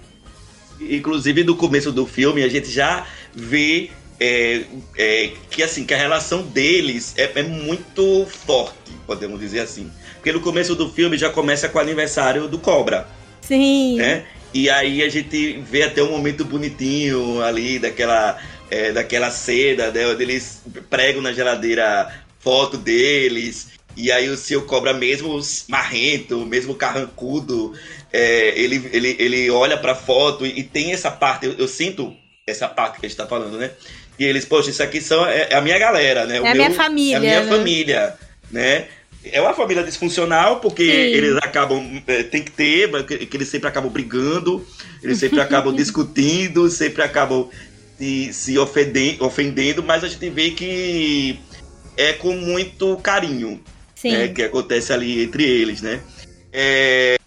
[0.81, 3.90] Inclusive, no começo do filme, a gente já vê
[4.21, 4.62] é,
[4.97, 9.90] é, que assim que a relação deles é, é, muito forte, podemos dizer assim.
[10.14, 13.09] Porque no começo do filme já começa com o aniversário do Cobra.
[13.40, 13.97] Sim.
[13.97, 14.25] Né?
[14.55, 18.38] E aí a gente vê até um momento bonitinho ali daquela
[18.70, 23.68] é, daquela seda, né, onde eles pregam na geladeira foto deles.
[23.96, 27.72] E aí o seu cobra mesmo marrento, mesmo carrancudo,
[28.12, 32.14] é, ele, ele, ele olha pra foto e, e tem essa parte, eu, eu, sinto
[32.46, 33.70] essa parte que a gente tá falando, né?
[34.18, 36.40] E eles, poxa, isso aqui são, é, é a minha galera, né?
[36.40, 37.14] O é a minha família.
[37.14, 37.48] É a minha né?
[37.48, 38.14] família,
[38.50, 38.85] né?
[39.33, 40.90] É uma família disfuncional, porque Sim.
[40.90, 42.03] eles acabam.
[42.07, 44.64] É, tem que ter, que, que eles sempre acabam brigando,
[45.03, 47.48] eles sempre acabam discutindo, sempre acabam
[47.98, 51.38] se, se ofendendo, ofendendo, mas a gente vê que
[51.96, 53.61] é com muito carinho
[54.12, 56.00] né, que acontece ali entre eles, né?
[56.52, 57.18] É,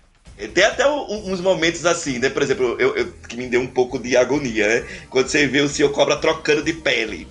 [0.53, 2.29] tem até uns momentos assim, né?
[2.29, 4.87] Por exemplo, eu, eu, que me deu um pouco de agonia, né?
[5.09, 7.27] Quando você vê o senhor cobra trocando de pele.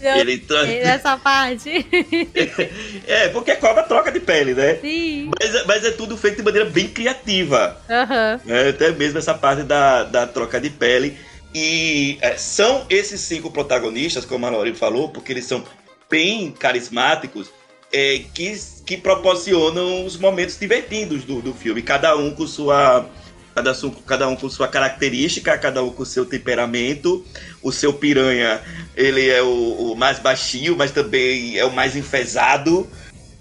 [0.00, 0.66] Eu ele tra...
[0.66, 1.68] Essa parte.
[3.06, 4.76] é, porque cobra troca de pele, né?
[4.76, 5.30] Sim.
[5.38, 7.76] Mas, mas é tudo feito de maneira bem criativa.
[7.88, 8.54] Uhum.
[8.54, 11.18] É, até mesmo essa parte da, da troca de pele.
[11.54, 15.64] E é, são esses cinco protagonistas, como a Lori falou, porque eles são
[16.08, 17.50] bem carismáticos
[17.92, 23.08] é, que, que proporcionam os momentos divertidos do, do filme, cada um com sua
[23.54, 23.72] cada,
[24.06, 27.24] cada um com sua característica, cada um com seu temperamento.
[27.62, 28.60] O seu piranha,
[28.96, 32.88] ele é o, o, mais baixinho, mas também é o mais enfesado.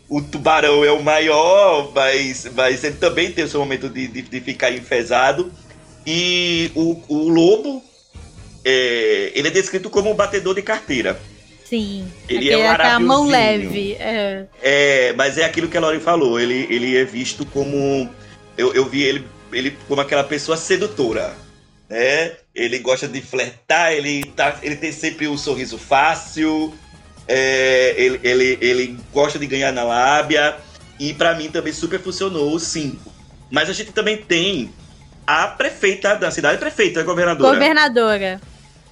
[0.09, 4.21] O tubarão é o maior, mas, mas ele também tem o seu momento de, de,
[4.23, 5.51] de ficar enfesado.
[6.05, 7.83] E o, o lobo,
[8.69, 11.19] é, ele é descrito como um batedor de carteira.
[11.65, 12.11] Sim.
[12.27, 13.93] Ele é um a mão leve.
[13.93, 14.45] É.
[14.61, 16.39] é, mas é aquilo que a Lori falou.
[16.39, 18.09] Ele, ele é visto como.
[18.57, 21.35] Eu, eu vi ele, ele como aquela pessoa sedutora.
[21.87, 22.33] Né?
[22.53, 26.73] Ele gosta de flertar, ele, tá, ele tem sempre um sorriso fácil.
[27.27, 30.57] É, ele, ele, ele gosta de ganhar na lábia.
[30.99, 33.11] E para mim também super funcionou o 5.
[33.49, 34.71] Mas a gente também tem
[35.25, 37.53] a prefeita da cidade, prefeita, a governadora.
[37.53, 38.41] Governadora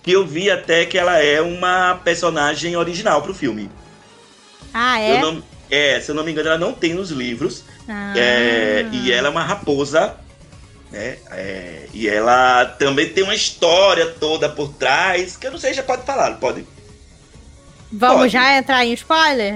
[0.08, 3.70] que eu vi até que ela é uma personagem original pro filme.
[4.74, 5.20] Ah, é?
[5.20, 7.66] Não, é, se eu não me engano, ela não tem nos livros.
[7.90, 8.18] Ah.
[8.18, 10.16] É, e ela é uma raposa.
[10.90, 11.18] Né?
[11.32, 15.84] É, e ela também tem uma história toda por trás, que eu não sei, já
[15.84, 16.66] pode falar, pode?
[17.92, 18.32] Vamos pode.
[18.32, 19.56] já entrar em spoiler?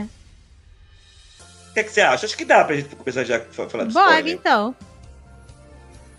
[1.70, 2.26] O que, é que, você acha?
[2.26, 4.34] Acho que dá pra gente começar já a falar de Bora, spoiler.
[4.34, 4.76] então.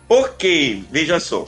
[0.09, 1.47] Porque, veja só,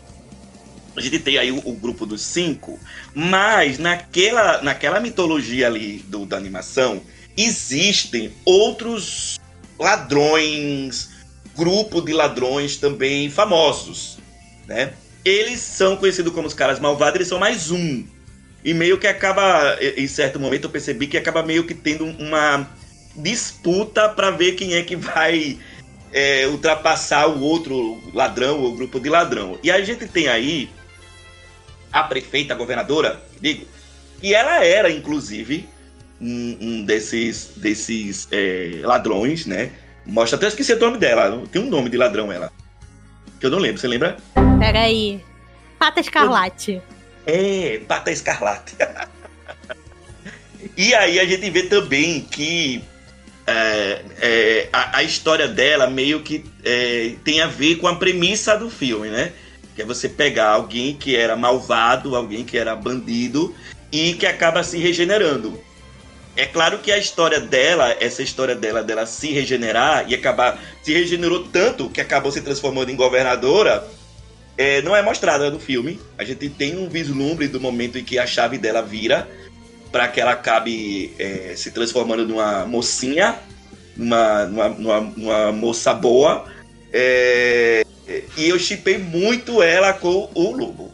[0.96, 2.78] a gente tem aí o, o, grupo dos cinco,
[3.14, 7.02] mas naquela, naquela mitologia ali do, da animação,
[7.36, 9.40] existem outros
[9.78, 11.10] ladrões,
[11.56, 14.18] grupo de ladrões também famosos,
[14.66, 14.92] né?
[15.24, 18.04] Eles são conhecidos como os caras malvados, eles são mais um.
[18.64, 22.68] E meio que acaba, em certo momento eu percebi que acaba meio que tendo uma
[23.16, 25.58] disputa para ver quem é que vai
[26.12, 29.58] é, ultrapassar o outro ladrão, o grupo de ladrão.
[29.62, 30.70] E a gente tem aí
[31.94, 33.66] a prefeita, a governadora, digo,
[34.20, 35.68] e ela era, inclusive,
[36.20, 39.70] um, um desses, desses é, ladrões, né?
[40.04, 41.42] Mostra até esqueci o nome dela.
[41.52, 42.52] Tem um nome de ladrão ela.
[43.38, 44.16] Que eu não lembro, você lembra?
[44.58, 45.22] Peraí.
[45.78, 46.82] Pata Escarlate.
[47.26, 48.74] É, Pata Escarlate.
[50.76, 52.82] e aí a gente vê também que
[53.46, 58.56] é, é, a, a, história dela meio que é, tem a ver com a premissa
[58.56, 59.32] do filme, né?
[59.74, 63.54] Que é você pegar alguém que era malvado, alguém que era bandido
[63.90, 65.58] e que acaba se regenerando.
[66.36, 70.92] É claro que a história dela, essa história dela, dela se regenerar e acabar se
[70.92, 73.86] regenerou tanto que acabou se transformando em governadora,
[74.58, 76.00] é, não é mostrada no filme.
[76.18, 79.28] A gente tem um vislumbre do momento em que a chave dela vira
[79.92, 83.38] para que ela acabe é, se transformando numa mocinha,
[83.96, 86.46] numa, numa, numa, numa moça boa.
[86.92, 87.83] É,
[88.36, 90.92] e eu chipei muito ela com o Lobo.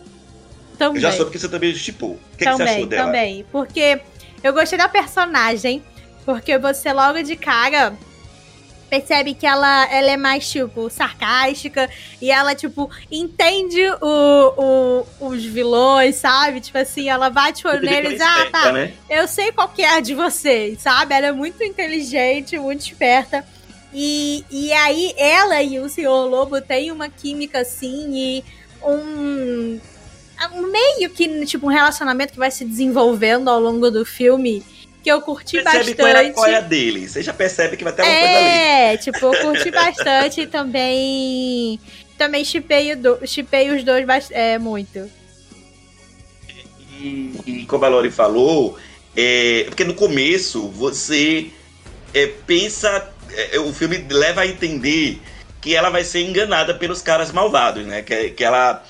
[0.78, 0.96] Também.
[0.96, 2.12] Eu já soube que você também chipou.
[2.12, 3.06] O que, também, que você achou dela?
[3.06, 4.00] Também, porque
[4.42, 5.82] eu gostei da personagem,
[6.24, 7.96] porque você logo de cara
[8.90, 11.88] percebe que ela, ela é mais, tipo, sarcástica
[12.20, 16.60] e ela, tipo, entende o, o, os vilões, sabe?
[16.60, 18.92] Tipo assim, ela bate o olho neles, ah, tá, né?
[19.08, 21.14] eu sei qual que é a de vocês, sabe?
[21.14, 23.46] Ela é muito inteligente, muito esperta.
[23.92, 28.44] E, e aí ela e o Senhor Lobo têm uma química assim e
[28.82, 29.80] um,
[30.54, 34.62] um meio que tipo um relacionamento que vai se desenvolvendo ao longo do filme
[35.02, 36.32] que eu curti percebe bastante.
[36.34, 37.08] Qual é a dele.
[37.08, 38.48] Você já percebe que vai ter uma é, coisa ali.
[38.48, 41.80] É, tipo, eu curti bastante e também
[42.18, 45.10] também chipei, do, chipei os dois é, muito.
[47.00, 48.78] E, e como a Lori falou,
[49.16, 51.50] é, porque no começo você
[52.12, 53.10] é, pensa
[53.58, 55.20] o filme leva a entender
[55.60, 58.02] que ela vai ser enganada pelos caras malvados, né?
[58.02, 58.82] Que, que ela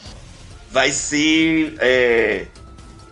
[0.70, 1.74] vai ser.
[1.78, 2.46] É,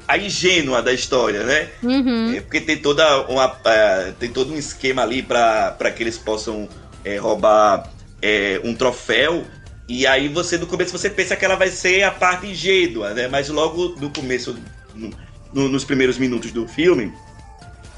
[0.08, 1.68] a ingênua da história, né?
[1.82, 2.34] Uhum.
[2.34, 6.66] É, porque tem toda uma é, tem todo um esquema ali para que eles possam
[7.04, 9.44] é, roubar é, um troféu
[9.86, 13.28] e aí você no começo você pensa que ela vai ser a parte ingênua, né?
[13.28, 14.58] Mas logo no começo,
[14.94, 15.10] no,
[15.52, 17.12] no, nos primeiros minutos do filme,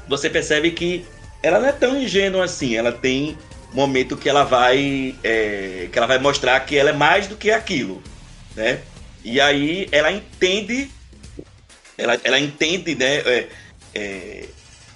[0.05, 1.05] você percebe que
[1.43, 2.75] ela não é tão ingênua assim.
[2.75, 3.37] Ela tem
[3.73, 7.51] momento que ela vai é, que ela vai mostrar que ela é mais do que
[7.51, 8.01] aquilo,
[8.55, 8.81] né?
[9.23, 10.89] E aí ela entende,
[11.97, 13.17] ela, ela entende, né?
[13.17, 13.47] É,
[13.93, 14.45] é,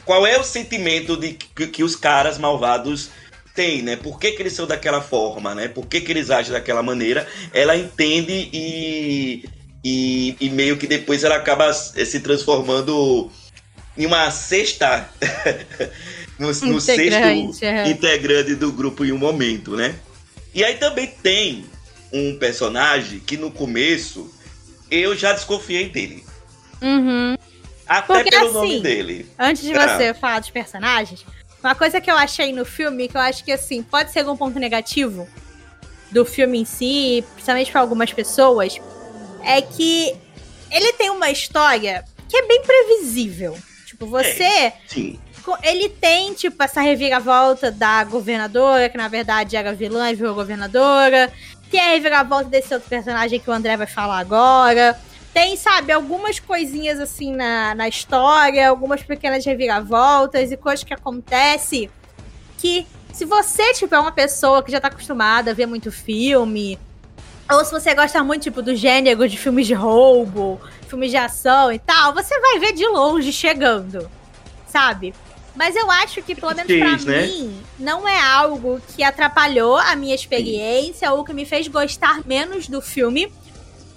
[0.03, 3.09] qual é o sentimento de que, que, os caras malvados
[3.55, 3.95] têm, né?
[3.95, 5.67] Por que, que eles são daquela forma, né?
[5.67, 7.27] Por que, que eles agem daquela maneira?
[7.53, 9.45] Ela entende e,
[9.83, 13.31] e, e meio que depois ela acaba se transformando
[13.97, 15.09] em uma sexta
[16.37, 17.89] no, no sexto é.
[17.89, 19.95] integrante do grupo em um momento, né?
[20.53, 21.65] E aí também tem
[22.11, 24.33] um personagem que no começo
[24.89, 26.25] eu já desconfiei dele.
[26.81, 27.37] Uhum.
[27.87, 29.29] Até Porque, pelo assim, nome dele.
[29.37, 29.97] Antes de ah.
[29.97, 31.25] você falar dos personagens,
[31.61, 34.37] uma coisa que eu achei no filme, que eu acho que assim, pode ser um
[34.37, 35.27] ponto negativo
[36.11, 38.79] do filme em si, principalmente para algumas pessoas,
[39.43, 40.15] é que
[40.71, 43.57] ele tem uma história que é bem previsível.
[43.85, 44.43] Tipo, você.
[44.43, 45.19] É, sim
[45.63, 51.31] ele tem, tipo, essa reviravolta da governadora, que na verdade era vilã e virou governadora.
[51.69, 54.99] Tem a reviravolta desse outro personagem que o André vai falar agora.
[55.33, 61.89] Tem, sabe, algumas coisinhas assim na, na história, algumas pequenas reviravoltas e coisas que acontecem
[62.57, 66.79] que se você, tipo, é uma pessoa que já tá acostumada a ver muito filme,
[67.51, 71.71] ou se você gosta muito, tipo, do gênero de filmes de roubo, filmes de ação
[71.71, 74.09] e tal, você vai ver de longe chegando,
[74.65, 75.13] sabe?
[75.55, 77.27] Mas eu acho que, pelo menos pra né?
[77.27, 82.67] mim, não é algo que atrapalhou a minha experiência ou que me fez gostar menos
[82.67, 83.31] do filme.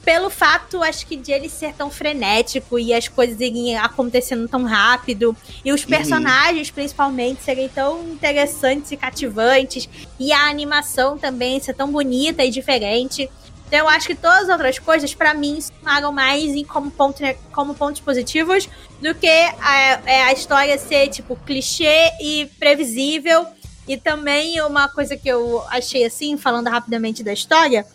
[0.04, 4.64] Pelo fato, acho que de ele ser tão frenético e as coisas irem acontecendo tão
[4.64, 5.36] rápido.
[5.62, 5.88] E os uhum.
[5.88, 6.74] personagens, uhum.
[6.74, 9.88] principalmente, serem tão interessantes e cativantes.
[10.18, 13.28] E a animação também ser tão bonita e diferente.
[13.68, 17.22] Então eu acho que todas as outras coisas, para mim, somaram mais em como, ponto,
[17.52, 18.66] como pontos positivos
[19.00, 23.46] do que a, é, a história ser, tipo, clichê e previsível.
[23.86, 27.86] E também uma coisa que eu achei assim, falando rapidamente da história,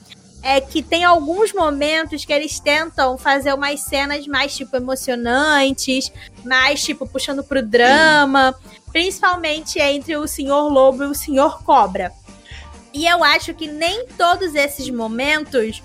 [0.43, 6.11] é que tem alguns momentos que eles tentam fazer umas cenas mais, tipo, emocionantes,
[6.45, 8.53] mais, tipo, puxando pro drama,
[8.91, 12.11] principalmente entre o Senhor Lobo e o Senhor Cobra.
[12.93, 15.81] E eu acho que nem todos esses momentos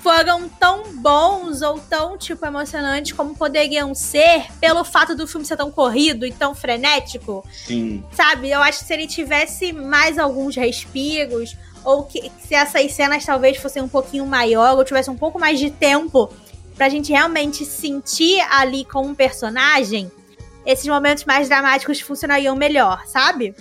[0.00, 5.56] foram tão bons ou tão, tipo, emocionantes como poderiam ser pelo fato do filme ser
[5.56, 7.44] tão corrido e tão frenético.
[7.52, 8.04] Sim.
[8.12, 8.48] Sabe?
[8.50, 13.56] Eu acho que se ele tivesse mais alguns respiros, ou que se essas cenas talvez
[13.56, 16.32] fossem um pouquinho maior, ou tivesse um pouco mais de tempo
[16.76, 20.08] pra gente realmente sentir ali com um personagem,
[20.64, 23.56] esses momentos mais dramáticos funcionariam melhor, sabe?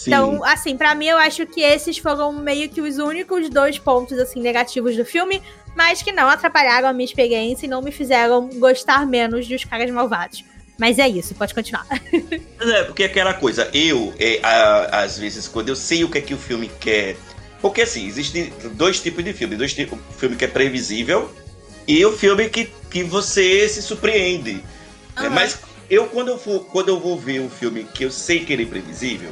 [0.00, 0.12] Sim.
[0.12, 4.18] Então, assim, para mim eu acho que esses foram meio que os únicos dois pontos
[4.18, 5.42] assim negativos do filme,
[5.76, 9.90] mas que não atrapalharam a minha experiência e não me fizeram gostar menos dos caras
[9.90, 10.42] malvados.
[10.78, 11.86] Mas é isso, pode continuar.
[12.58, 16.22] é, porque aquela coisa, eu, é, a, às vezes, quando eu sei o que é
[16.22, 17.18] que o filme quer.
[17.60, 19.54] Porque assim, existem dois tipos de filme.
[19.54, 21.30] Dois tipos, o filme que é previsível
[21.86, 24.64] e o filme que, que você se surpreende.
[25.18, 25.28] Uhum.
[25.28, 25.58] Mas
[25.90, 28.62] eu quando, eu for, quando eu vou ver um filme que eu sei que ele
[28.62, 29.30] é previsível,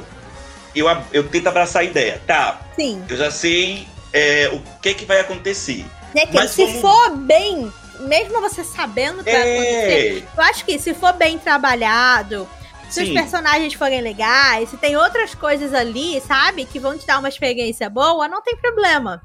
[0.75, 2.21] eu, eu tento abraçar a ideia.
[2.25, 2.61] Tá.
[2.75, 3.03] Sim.
[3.09, 5.85] Eu já sei é, o que que vai acontecer.
[6.15, 6.81] É que Mas se como...
[6.81, 9.33] for bem, mesmo você sabendo o que é...
[9.33, 12.49] vai acontecer, eu acho que se for bem trabalhado,
[12.89, 13.09] se Sim.
[13.09, 17.29] os personagens forem legais, se tem outras coisas ali, sabe, que vão te dar uma
[17.29, 19.21] experiência boa, não tem problema.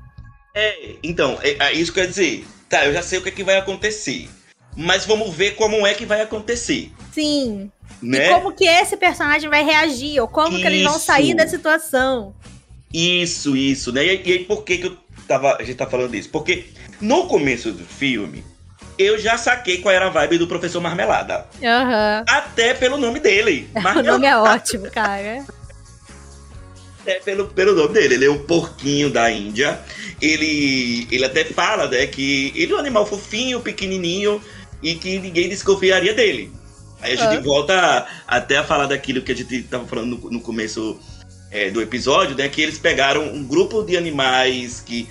[0.54, 3.42] É, então, é, é isso quer dizer, tá, eu já sei o que, é que
[3.42, 4.28] vai acontecer.
[4.76, 6.90] Mas vamos ver como é que vai acontecer.
[7.12, 7.70] Sim.
[8.02, 8.26] Né?
[8.26, 10.60] E como que esse personagem vai reagir, ou como isso.
[10.60, 12.34] que eles vão sair da situação.
[12.92, 14.04] Isso, isso, né?
[14.04, 14.96] E, aí, por que, que eu
[15.26, 16.28] tava, a gente tá falando disso?
[16.30, 16.66] Porque
[17.00, 18.44] no começo do filme,
[18.98, 21.46] eu já saquei qual era a vibe do professor Marmelada.
[21.60, 22.24] Uhum.
[22.28, 23.68] Até pelo nome dele.
[23.74, 25.44] o nome é ótimo, cara.
[27.06, 28.14] É pelo, pelo nome dele.
[28.14, 29.78] Ele é um porquinho da Índia.
[30.20, 34.40] Ele, ele até fala, né, que ele é um animal fofinho, pequenininho
[34.82, 36.52] e que ninguém desconfiaria dele.
[37.00, 40.40] Aí a gente volta até a falar daquilo que a gente estava falando no, no
[40.40, 40.98] começo
[41.50, 42.48] é, do episódio, né?
[42.48, 45.06] Que eles pegaram um grupo de animais que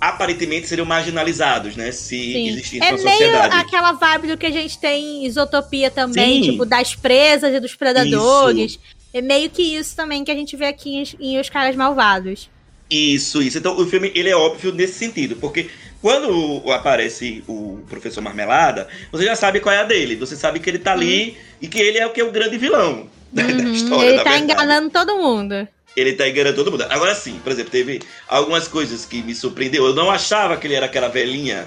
[0.00, 1.90] aparentemente seriam marginalizados, né?
[1.90, 2.48] Se Sim.
[2.48, 3.24] existisse é uma sociedade.
[3.24, 6.50] É meio aquela vibe do que a gente tem em Isotopia também, Sim.
[6.52, 8.72] tipo, das presas e dos predadores.
[8.72, 8.80] Isso.
[9.12, 12.50] É meio que isso também que a gente vê aqui em, em Os Caras Malvados.
[12.90, 13.58] Isso, isso.
[13.58, 15.68] Então o filme ele é óbvio nesse sentido, porque
[16.04, 20.16] quando aparece o professor Marmelada, você já sabe qual é a dele.
[20.16, 21.36] Você sabe que ele tá ali uhum.
[21.62, 23.56] e que ele é o que é o grande vilão né, uhum.
[23.56, 24.08] da história.
[24.10, 24.42] Ele tá verdade.
[24.42, 25.66] enganando todo mundo.
[25.96, 26.84] Ele tá enganando todo mundo.
[26.90, 29.86] Agora sim, por exemplo, teve algumas coisas que me surpreendeu.
[29.86, 31.66] Eu não achava que ele era aquela velhinha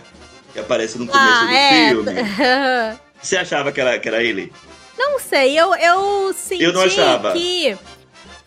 [0.53, 1.89] que aparece no começo ah, do é.
[1.89, 2.11] filme.
[3.19, 4.53] Você achava que era, que era ele?
[4.99, 7.33] Não sei, eu, eu senti eu não achava.
[7.33, 7.75] que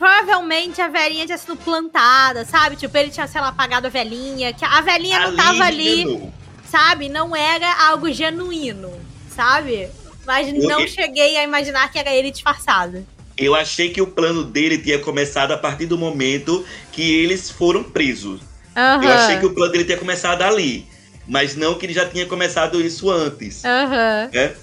[0.00, 2.74] provavelmente a velhinha tinha sido plantada, sabe?
[2.74, 6.32] Tipo, ele tinha, sei lá, apagado a velhinha, que a velhinha ali não tava ali,
[6.66, 7.10] sabe?
[7.10, 8.90] Não era algo genuíno,
[9.36, 9.90] sabe?
[10.26, 13.06] Mas eu, não cheguei a imaginar que era ele disfarçado.
[13.36, 17.84] Eu achei que o plano dele tinha começado a partir do momento que eles foram
[17.84, 18.40] presos.
[18.74, 19.02] Uhum.
[19.02, 20.86] Eu achei que o plano dele tinha começado ali.
[21.28, 23.62] Mas não que ele já tinha começado isso antes.
[23.64, 24.30] Uhum.
[24.32, 24.54] Né?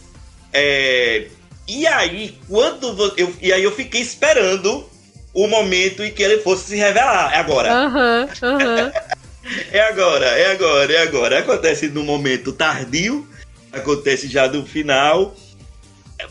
[0.52, 1.28] É,
[1.68, 4.97] e aí, quando eu, e aí eu fiquei esperando
[5.38, 7.32] o momento em que ele fosse se revelar.
[7.32, 7.72] É agora.
[7.72, 8.92] Uhum, uhum.
[9.72, 11.38] é agora, é agora, é agora.
[11.38, 13.28] Acontece no momento tardio,
[13.72, 15.36] acontece já no final.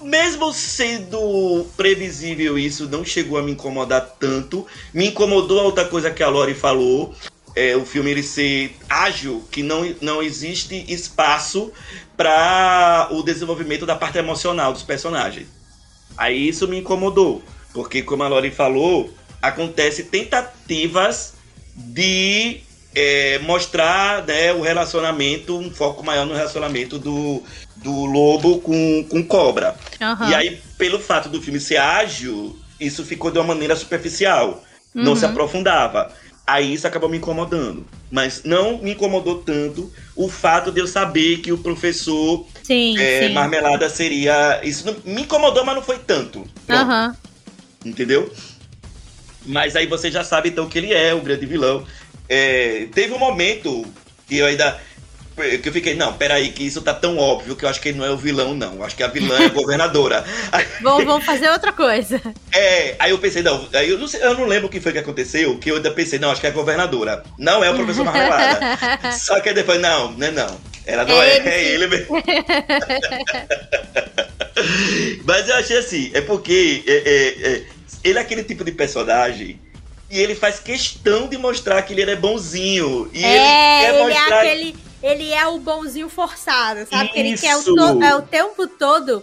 [0.03, 4.67] Mesmo sendo previsível isso, não chegou a me incomodar tanto.
[4.93, 7.15] Me incomodou a outra coisa que a Lori falou.
[7.55, 11.73] É, o filme ele ser ágil, que não, não existe espaço
[12.17, 15.47] para o desenvolvimento da parte emocional dos personagens.
[16.19, 17.41] Aí isso me incomodou.
[17.77, 19.13] Porque, como a Lori falou,
[19.43, 21.35] acontece tentativas
[21.75, 22.63] de
[22.95, 27.43] é, mostrar né, o relacionamento, um foco maior no relacionamento do,
[27.77, 29.77] do lobo com, com cobra.
[30.01, 30.31] Uhum.
[30.31, 34.65] E aí, pelo fato do filme ser ágil, isso ficou de uma maneira superficial.
[34.95, 35.05] Uhum.
[35.05, 35.33] Não se uhum.
[35.33, 36.11] aprofundava.
[36.47, 37.87] Aí isso acabou me incomodando.
[38.11, 43.29] Mas não me incomodou tanto o fato de eu saber que o professor sim, é,
[43.29, 43.35] sim.
[43.35, 44.63] Marmelada seria.
[44.63, 46.47] Isso não, me incomodou, mas não foi tanto.
[46.71, 47.09] Aham.
[47.09, 47.36] Uhum
[47.89, 48.33] entendeu?
[49.47, 51.87] Mas aí você já sabe então que ele é o grande vilão.
[52.29, 53.85] É, teve um momento
[54.27, 54.79] que eu ainda.
[55.61, 57.99] Que eu fiquei, não, peraí, que isso tá tão óbvio que eu acho que ele
[57.99, 58.77] não é o vilão, não.
[58.77, 60.25] Eu acho que a vilã é a governadora.
[60.81, 62.23] vamos, vamos fazer outra coisa.
[62.51, 64.93] É, aí eu pensei, não, aí eu não, sei, eu não lembro o que foi
[64.93, 67.23] que aconteceu, que eu ainda pensei, não, acho que é a governadora.
[67.39, 69.13] Não é o professor Marmelada.
[69.13, 70.59] Só que depois, não, não é não.
[70.87, 72.17] Ela não é, é, é ele mesmo.
[75.25, 77.76] Mas eu achei assim, é porque é, é, é
[78.09, 79.61] ele é aquele tipo de personagem
[80.09, 83.11] e ele faz questão de mostrar que ele é bonzinho.
[83.13, 84.47] E é, ele ele é mostrar.
[84.47, 87.11] É aquele, ele é o bonzinho forçado, sabe?
[87.11, 89.23] Que ele quer o, to, é o tempo todo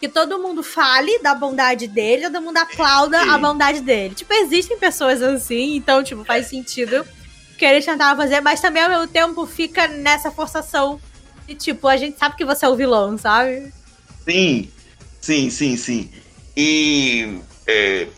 [0.00, 3.28] que todo mundo fale da bondade dele, todo mundo aplauda Sim.
[3.28, 4.14] a bondade dele.
[4.14, 7.06] Tipo, existem pessoas assim, então, tipo, faz sentido
[7.56, 11.00] que ele tentava fazer, mas também ao mesmo tempo fica nessa forçação
[11.46, 13.72] de, tipo, a gente sabe que você é o vilão, sabe?
[14.24, 14.68] Sim,
[15.20, 16.10] sim, sim, sim.
[16.56, 18.08] E é,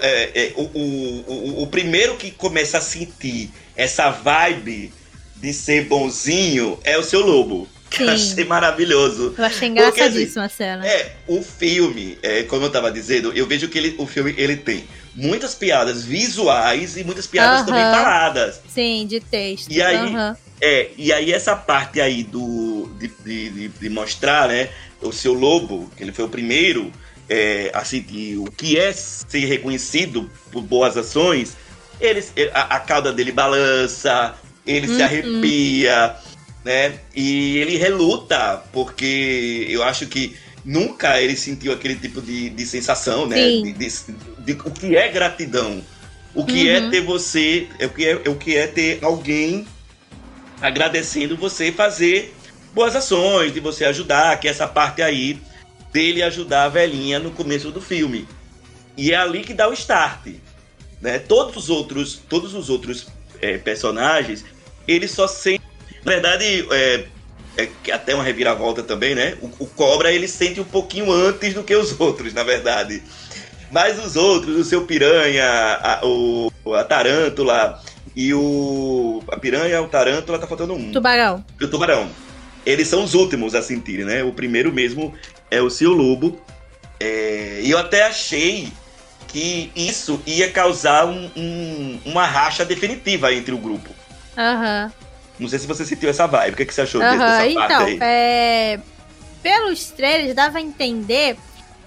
[0.00, 4.92] é, é, o, o, o, primeiro que começa a sentir essa vibe
[5.36, 7.68] de ser bonzinho é o seu lobo.
[7.90, 9.34] Que eu achei maravilhoso.
[9.36, 10.86] Eu achei engraçadíssima Porque, assim, a cena.
[10.86, 14.56] É, o filme, é, como eu tava dizendo, eu vejo que ele, o filme ele
[14.56, 17.66] tem muitas piadas visuais e muitas piadas uh -huh.
[17.66, 18.60] também faladas.
[18.68, 19.70] Sim, de texto.
[19.70, 20.36] E aí, uh -huh.
[20.60, 24.68] é, e aí essa parte aí do de, de, de, mostrar, né,
[25.00, 26.90] o seu lobo, que ele foi o primeiro
[27.28, 31.56] é, assim, o que é ser reconhecido por boas ações,
[32.00, 34.34] ele, a, a cauda dele balança,
[34.66, 34.96] ele uhum.
[34.96, 36.16] se arrepia,
[36.64, 36.98] né?
[37.14, 43.26] E ele reluta, porque eu acho que nunca ele sentiu aquele tipo de, de sensação,
[43.26, 43.36] né?
[43.36, 43.88] De, de,
[44.40, 45.82] de, o que é gratidão.
[46.34, 46.86] O que é uhum.
[46.88, 49.66] é ter você, é o que é, é, o que é ter alguém
[50.60, 52.34] agradecendo você fazer
[52.74, 55.40] boas ações, de você ajudar, que essa parte aí
[55.96, 58.28] dele ajudar a velhinha no começo do filme.
[58.98, 60.26] E é ali que dá o start.
[61.00, 61.18] Né?
[61.18, 63.06] Todos os outros, todos os outros
[63.40, 64.44] é, personagens,
[64.86, 65.66] eles só sentem.
[66.04, 67.04] Na verdade, é,
[67.56, 69.38] é até uma reviravolta também, né?
[69.40, 73.02] O, o, Cobra ele sente um pouquinho antes do que os outros, na verdade.
[73.70, 77.82] Mas os outros, o seu piranha, a, o, a tarântula
[78.14, 79.22] e o.
[79.28, 80.92] A piranha, o tarântula, tá faltando um.
[80.92, 81.42] Tubarão.
[81.58, 82.10] O tubarão.
[82.66, 84.22] Eles são os últimos a sentirem, né?
[84.22, 85.14] O primeiro mesmo
[85.50, 86.40] é o Seu Lobo.
[86.98, 88.72] É, e eu até achei
[89.28, 93.90] que isso ia causar um, um, uma racha definitiva entre o grupo.
[94.36, 94.92] Aham.
[94.98, 95.06] Uhum.
[95.38, 96.54] Não sei se você sentiu essa vibe.
[96.54, 97.18] O que, é que você achou uhum.
[97.18, 97.98] dessa então, parte aí?
[98.00, 98.80] É...
[99.42, 101.36] Pelos trailers, dava a entender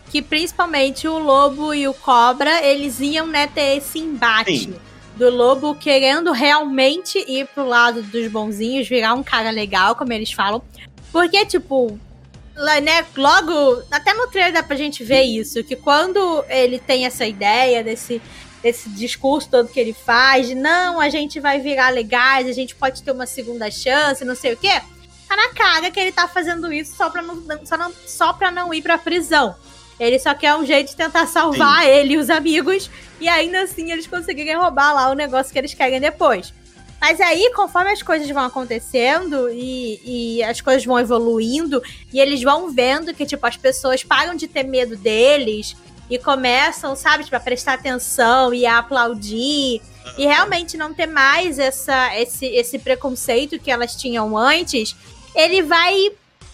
[0.10, 4.60] que principalmente o lobo e o cobra, eles iam né, ter esse embate.
[4.60, 4.76] Sim.
[5.16, 10.32] Do lobo querendo realmente ir pro lado dos bonzinhos, virar um cara legal, como eles
[10.32, 10.62] falam.
[11.12, 12.00] Porque, tipo,
[12.82, 17.26] né, logo, até no trailer dá pra gente ver isso, que quando ele tem essa
[17.26, 18.22] ideia desse
[18.62, 22.76] esse discurso todo que ele faz, de não, a gente vai virar legais, a gente
[22.76, 24.82] pode ter uma segunda chance, não sei o quê.
[25.28, 28.52] Tá na cara que ele tá fazendo isso só pra não, só não, só pra
[28.52, 29.56] não ir pra prisão.
[30.00, 31.90] Ele só quer um jeito de tentar salvar Sim.
[31.90, 32.90] ele e os amigos,
[33.20, 36.54] e ainda assim eles conseguirem roubar lá o negócio que eles querem depois.
[37.00, 40.02] Mas aí, conforme as coisas vão acontecendo e,
[40.38, 41.82] e, as coisas vão evoluindo,
[42.12, 45.78] e eles vão vendo que, tipo, as pessoas param de ter medo deles
[46.10, 49.82] e começam, sabe, tipo, a prestar atenção e a aplaudir.
[50.18, 54.96] E realmente não ter mais essa, esse, esse preconceito que elas tinham antes,
[55.36, 56.12] ele vai,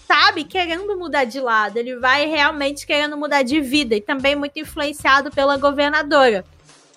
[0.08, 1.78] sabe, querendo mudar de lado.
[1.78, 3.96] Ele vai realmente querendo mudar de vida.
[3.96, 6.46] E também muito influenciado pela governadora.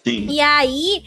[0.05, 0.27] Sim.
[0.29, 1.05] E aí,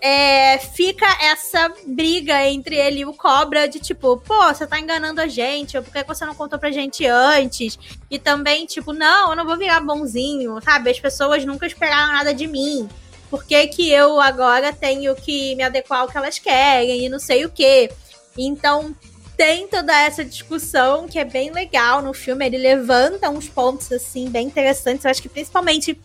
[0.00, 5.20] é, fica essa briga entre ele e o Cobra de tipo, pô, você tá enganando
[5.20, 7.78] a gente, ou por que você não contou pra gente antes?
[8.10, 10.90] E também, tipo, não, eu não vou virar bonzinho, sabe?
[10.90, 12.88] As pessoas nunca esperaram nada de mim.
[13.30, 17.18] Por que, que eu agora tenho que me adequar ao que elas querem e não
[17.18, 17.90] sei o que?
[18.38, 18.94] Então,
[19.36, 22.46] tem toda essa discussão que é bem legal no filme.
[22.46, 25.04] Ele levanta uns pontos, assim, bem interessantes.
[25.04, 25.98] Eu acho que principalmente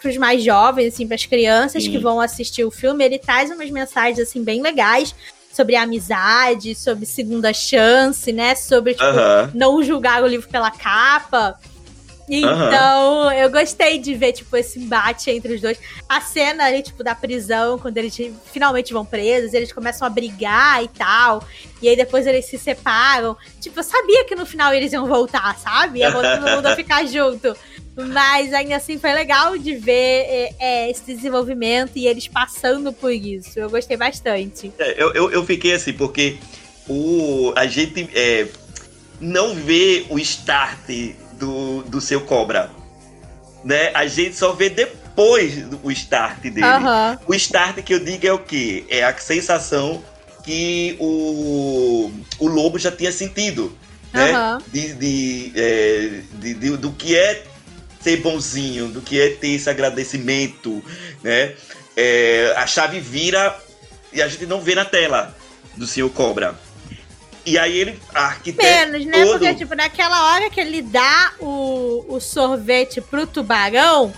[0.00, 1.92] para os mais jovens, assim, para as crianças Sim.
[1.92, 5.14] que vão assistir o filme, ele traz umas mensagens assim bem legais
[5.52, 8.54] sobre amizade, sobre segunda chance, né?
[8.54, 9.50] Sobre tipo, uh -huh.
[9.54, 11.58] não julgar o livro pela capa.
[12.28, 13.34] Então, uh -huh.
[13.34, 15.78] eu gostei de ver, tipo, esse embate entre os dois.
[16.08, 18.16] A cena ali, tipo, da prisão, quando eles
[18.50, 21.46] finalmente vão presos, eles começam a brigar e tal.
[21.82, 23.36] E aí depois eles se separam.
[23.60, 25.98] Tipo, eu sabia que no final eles iam voltar, sabe?
[25.98, 27.54] Ia todo mundo ficar junto.
[27.94, 33.12] Mas ainda assim foi legal de ver é, é, esse desenvolvimento e eles passando por
[33.12, 33.58] isso.
[33.58, 34.72] Eu gostei bastante.
[34.78, 36.38] É, eu, eu, eu, fiquei assim, porque
[36.88, 38.46] o, a gente é,
[39.20, 40.88] não vê o start
[41.34, 42.70] do, do seu cobra.
[43.62, 43.90] Né?
[43.94, 46.62] A gente só vê depois o start dele.
[46.62, 47.18] Uhum.
[47.26, 48.84] O start que eu digo é o quê?
[48.88, 50.02] É a sensação
[50.42, 53.76] que o, o lobo já tinha sentido.
[54.12, 54.32] Né?
[54.32, 54.58] Uhum.
[54.72, 57.51] De, de, é, de, de, do que é
[58.02, 60.82] ser bonzinho, do que é ter esse agradecimento,
[61.22, 61.54] né?
[61.96, 63.56] É, a chave vira
[64.12, 65.36] e a gente não vê na tela
[65.76, 66.58] do Senhor Cobra.
[67.44, 69.24] E aí ele, arquiteto Menos, né?
[69.24, 69.38] Todo...
[69.38, 74.12] Porque, tipo, naquela hora que ele dá o, o sorvete pro tubarão,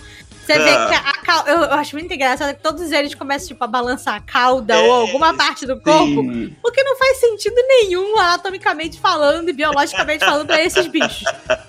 [0.45, 0.57] você ah.
[0.59, 3.67] vê que a, a, eu, eu, acho muito engraçado que todos eles começam, tipo, a
[3.67, 6.21] balançar a cauda é, ou alguma parte do corpo.
[6.21, 6.55] Sim.
[6.63, 11.23] O que não faz sentido nenhum, anatomicamente falando e biologicamente falando, pra esses bichos.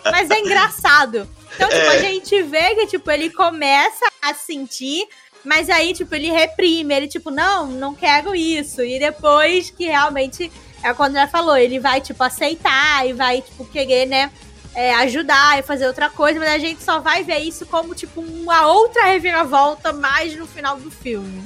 [0.05, 1.27] Mas é engraçado.
[1.57, 1.89] Então, tipo, é.
[1.89, 5.09] a gente vê que, tipo, ele começa a sentir,
[5.43, 6.95] mas aí, tipo, ele reprime.
[6.95, 8.83] Ele, tipo, não, não quero isso.
[8.83, 10.53] E depois que realmente,
[10.83, 14.31] é quando ela falou, ele vai, tipo, aceitar e vai, tipo, querer, né,
[14.75, 18.21] é, ajudar e fazer outra coisa, mas a gente só vai ver isso como, tipo,
[18.21, 21.43] uma outra reviravolta mais no final do filme.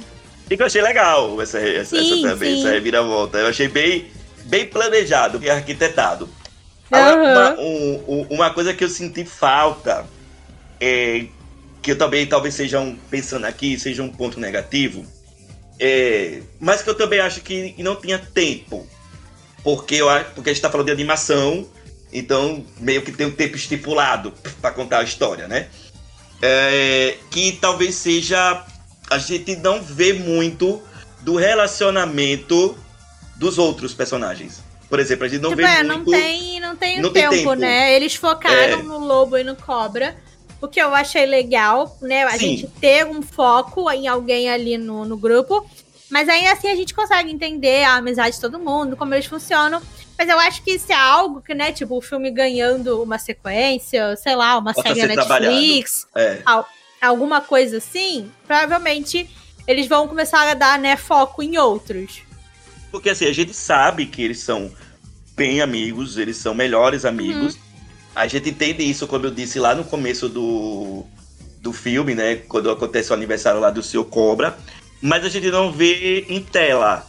[0.49, 2.59] E que eu achei legal essa, essa, sim, essa também, sim.
[2.59, 3.37] essa reviravolta.
[3.37, 4.11] Eu achei bem,
[4.43, 6.27] bem planejado e arquitetado.
[6.91, 7.31] Uhum.
[7.31, 10.05] uma, um, uma coisa que eu senti falta,
[10.79, 11.25] é,
[11.81, 15.05] que eu também talvez seja um, pensando aqui, seja um ponto negativo,
[15.79, 18.87] é, mas que eu também acho que não tinha tempo.
[19.63, 21.67] Porque, eu, porque a gente está falando de animação,
[22.13, 25.67] então meio que tem um tempo estipulado para contar a história, né?
[26.41, 28.65] É, que talvez seja.
[29.09, 30.81] A gente não vê muito
[31.21, 32.77] do relacionamento
[33.35, 34.60] dos outros personagens.
[34.91, 35.87] Por exemplo, a gente não tipo, vê é, muito...
[35.87, 37.95] não tem, não tem não tempo, tem tempo, né?
[37.95, 38.83] Eles focaram é.
[38.83, 40.17] no lobo e no cobra.
[40.61, 42.23] O que eu achei legal, né?
[42.23, 42.57] A Sim.
[42.57, 45.65] gente ter um foco em alguém ali no, no grupo.
[46.09, 49.81] Mas ainda assim a gente consegue entender a amizade de todo mundo, como eles funcionam.
[50.17, 54.17] Mas eu acho que isso é algo que, né, tipo, o filme ganhando uma sequência,
[54.17, 56.41] sei lá, uma Possa série Netflix, é.
[57.01, 59.29] alguma coisa assim, provavelmente
[59.65, 62.23] eles vão começar a dar, né, foco em outros.
[62.91, 64.71] Porque assim, a gente sabe que eles são
[65.35, 67.55] bem amigos, eles são melhores amigos.
[67.55, 67.61] Uhum.
[68.15, 71.05] A gente entende isso, como eu disse lá no começo do,
[71.61, 72.35] do filme, né?
[72.35, 74.57] Quando acontece o aniversário lá do seu Cobra.
[75.01, 77.07] Mas a gente não vê em tela,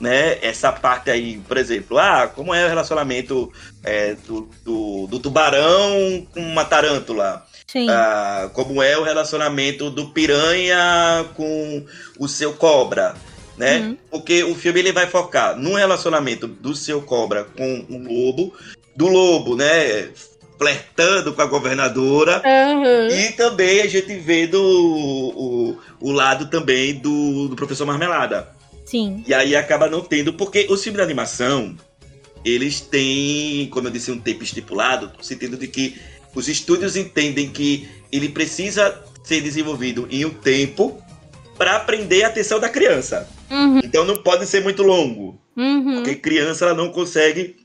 [0.00, 0.38] né?
[0.40, 6.26] Essa parte aí, por exemplo, ah, como é o relacionamento é, do, do, do, tubarão
[6.32, 7.44] com uma tarântula?
[7.66, 7.88] Sim.
[7.90, 11.84] Ah, como é o relacionamento do piranha com
[12.18, 13.14] o seu cobra?
[13.56, 13.78] Né?
[13.78, 13.96] Uhum.
[14.10, 18.52] Porque o filme ele vai focar no relacionamento do seu cobra com o lobo,
[18.94, 20.08] do lobo, né?
[20.58, 22.42] Flertando com a governadora.
[22.44, 23.08] Uhum.
[23.08, 28.48] E também a gente vê do, o, o lado também do, do professor Marmelada.
[28.84, 29.24] Sim.
[29.26, 31.74] E aí acaba não tendo, porque os filmes de animação,
[32.44, 35.98] eles têm, como eu disse, um tempo estipulado, no sentido de que
[36.34, 41.02] os estúdios entendem que ele precisa ser desenvolvido em um tempo
[41.56, 43.28] para prender a atenção da criança.
[43.50, 45.96] Uhum, Então não pode ser muito longo, uhum.
[45.96, 47.56] porque criança ela não consegue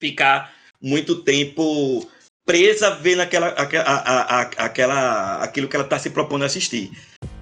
[0.00, 2.06] ficar muito tempo
[2.46, 6.46] presa vendo aquela, aque- a- a- a- aquela, aquilo que ela está se propondo a
[6.46, 6.90] assistir.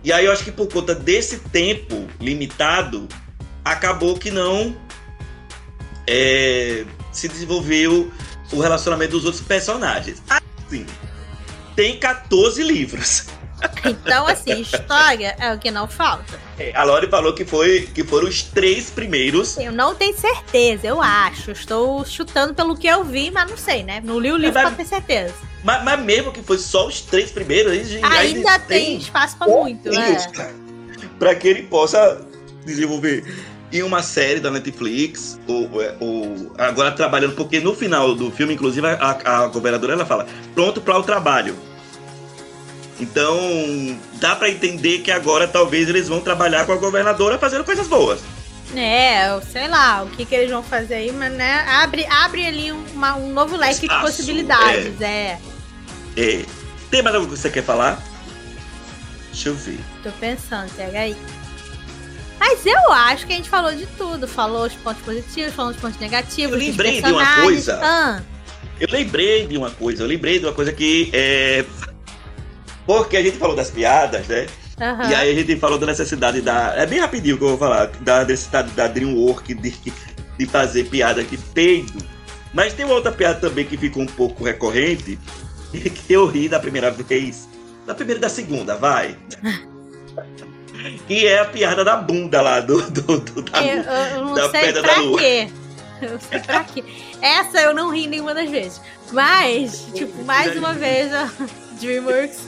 [0.05, 3.09] E aí eu acho que por conta desse tempo limitado,
[3.64, 4.76] acabou que não
[6.07, 8.11] é, se desenvolveu
[8.53, 10.22] o relacionamento dos outros personagens.
[10.28, 10.86] Assim,
[11.74, 13.26] tem 14 livros.
[13.84, 16.38] Então, assim, história é o que não falta.
[16.58, 19.56] É, A Lori falou que, foi, que foram os três primeiros.
[19.58, 21.50] Eu não tenho certeza, eu acho.
[21.50, 24.00] Estou chutando pelo que eu vi, mas não sei, né?
[24.04, 25.34] Não li o livro É, pra mas- ter certeza.
[25.64, 29.90] Mas, mas mesmo que foi só os três primeiros, aí Ainda tem espaço pra muito,
[29.90, 30.16] né?
[31.18, 32.20] para que ele possa
[32.64, 33.24] desenvolver
[33.72, 38.86] em uma série da Netflix ou, ou agora trabalhando porque no final do filme inclusive
[38.86, 41.56] a, a governadora ela fala pronto para o trabalho
[43.03, 47.86] então dá para entender que agora talvez eles vão trabalhar com a governadora fazendo coisas
[47.88, 48.20] boas
[48.74, 52.46] É, eu sei lá, o que, que eles vão fazer aí, mas né, abre, abre
[52.46, 55.38] ali uma- um novo leque de Espaço, possibilidades, é.
[56.16, 56.44] é.
[56.90, 58.00] tem mais algo que você quer falar
[59.32, 61.16] deixa eu ver Tô pensando, pega aí.
[62.38, 64.26] Mas eu acho que a gente falou de tudo.
[64.26, 66.55] Falou os pontos positivos, falou os pontos negativos.
[66.55, 67.78] Eu lembrei de uma coisa.
[67.80, 68.20] Ah,
[68.80, 71.64] Eu lembrei de uma coisa, eu lembrei de uma coisa que é.
[72.87, 74.47] Porque a gente falou das piadas, né?
[74.80, 75.11] aham.
[75.11, 76.74] E aí a gente falou da necessidade da.
[76.76, 79.70] É bem rapidinho que eu vou falar, da necessidade da Dreamwork de,
[80.39, 82.03] de fazer piada que peido.
[82.53, 85.18] Mas tem uma outra piada também que ficou um pouco recorrente,
[85.72, 87.49] que eu ri da primeira vez.
[87.87, 89.16] Da primeira e da segunda, vai.
[91.07, 94.51] que é a piada da bunda lá, do, do, do- da eu- eu não da
[94.51, 95.18] sei Pedra pra da Lua.
[95.18, 95.49] quê.
[96.01, 96.85] Eu sei pra quê.
[97.20, 98.80] Essa eu não ri nenhuma das vezes.
[99.12, 101.30] Mas, tipo, mais uma vez a
[101.80, 102.41] DreamWorks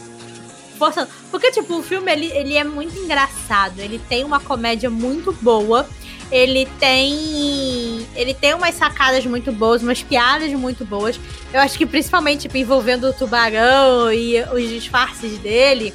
[0.76, 1.08] forçando.
[1.30, 3.78] Porque, tipo, o filme ele, ele é muito engraçado.
[3.78, 5.88] Ele tem uma comédia muito boa.
[6.30, 8.06] Ele tem.
[8.16, 11.18] Ele tem umas sacadas muito boas, umas piadas muito boas.
[11.52, 15.92] Eu acho que principalmente, tipo, envolvendo o tubarão e os disfarces dele.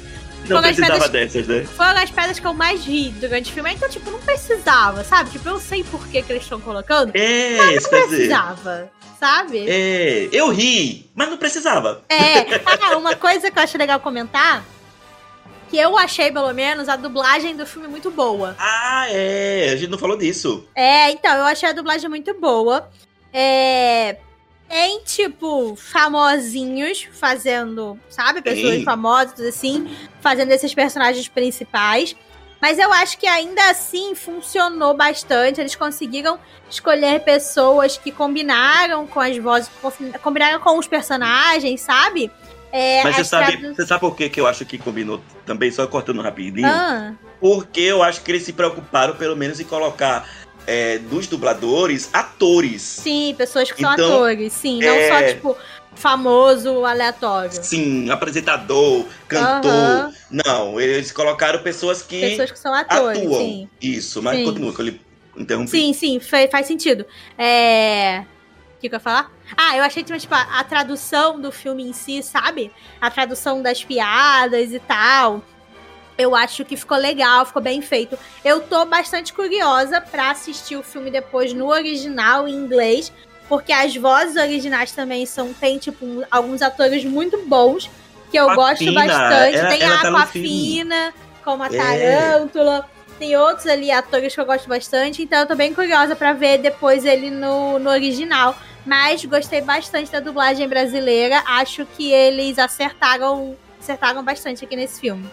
[0.48, 1.64] Não das precisava Pedras- dessas, né?
[1.76, 3.72] Foram as pedras que eu mais ri durante o filme.
[3.72, 5.30] Então, tipo, não precisava, sabe?
[5.30, 7.10] Tipo, eu sei por que, que eles estão colocando.
[7.14, 7.88] É, quer dizer.
[7.88, 8.90] Precisava,
[9.20, 9.66] sabe?
[9.68, 12.02] É, eu ri, mas não precisava.
[12.08, 12.40] É.
[12.80, 14.64] Ah, uma coisa que eu acho legal comentar.
[15.68, 18.56] Que eu achei, pelo menos, a dublagem do filme muito boa.
[18.58, 20.66] Ah, é, a gente não falou disso.
[20.74, 22.90] É, então, eu achei a dublagem muito boa.
[23.32, 24.16] É.
[24.68, 28.40] Em, tipo, famosinhos fazendo, sabe?
[28.40, 28.84] Pessoas Sim.
[28.84, 32.16] famosas, assim, fazendo esses personagens principais.
[32.60, 35.60] Mas eu acho que ainda assim funcionou bastante.
[35.60, 36.38] Eles conseguiram
[36.68, 39.70] escolher pessoas que combinaram com as vozes,
[40.22, 42.30] combinaram com os personagens, sabe?
[42.72, 45.70] É, Mas você sabe, tradu- você sabe por que, que eu acho que combinou também,
[45.72, 46.68] só cortando rapidinho?
[46.68, 50.28] Ah, Porque eu acho que eles se preocuparam, pelo menos, em colocar
[50.66, 52.82] é, dos dubladores atores.
[52.82, 54.78] sim, pessoas que são Então, atores, sim.
[54.80, 55.56] Não é- só, tipo,
[55.94, 57.52] famoso, aleatório.
[57.62, 59.70] Sim, apresentador, cantor.
[59.70, 60.14] Aham.
[60.30, 63.40] Não, eles colocaram pessoas que Pessoas que são atores, atuam.
[63.40, 63.68] sim.
[63.80, 64.44] Isso, mas Sim.
[64.44, 65.00] continua, que eu lhe
[65.36, 65.70] interrompi.
[65.70, 67.04] Sim, sim, faz sentido.
[67.36, 68.24] É.
[68.76, 69.30] O que, que eu ia falar?
[69.56, 72.72] Ah, eu achei, tipo, a, a tradução do filme em si, sabe?
[73.00, 75.42] A tradução das piadas e tal.
[76.16, 78.18] Eu acho que ficou legal, ficou bem feito.
[78.44, 83.12] Eu tô bastante curiosa pra assistir o filme depois no original, em inglês.
[83.50, 85.52] Porque as vozes originais também são.
[85.52, 87.90] Tem, tipo, um- alguns atores muito bons.
[88.30, 89.56] Que eu gosto bastante.
[89.56, 91.12] ela- tem ela a tá no Aquafina,
[91.44, 91.70] como a É.
[92.30, 92.88] Tarântula.
[93.18, 96.58] Tem outros ali atores que eu gosto bastante, então eu tô bem curiosa pra ver
[96.58, 98.56] depois ele no, no original.
[98.86, 101.42] Mas gostei bastante da dublagem brasileira.
[101.44, 105.28] Acho que eles acertaram, acertaram bastante aqui nesse filme.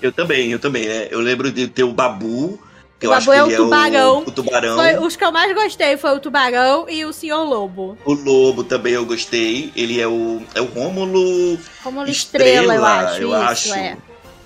[0.00, 0.86] Eu também, eu também.
[0.86, 1.08] é.
[1.10, 2.62] Eu lembro de ter o Babu,
[3.00, 3.94] eu Babu que é o tubarão.
[3.94, 4.76] é o, o tubarão.
[4.76, 7.96] Foi- os que eu mais gostei foi o Tubarão e o Senhor Lobo.
[8.04, 9.72] O Lobo também eu gostei.
[9.76, 13.22] Ele é o, é o Rômulo Como estrela, eu acho.
[13.22, 13.74] eu isso, acho.
[13.74, 13.96] é.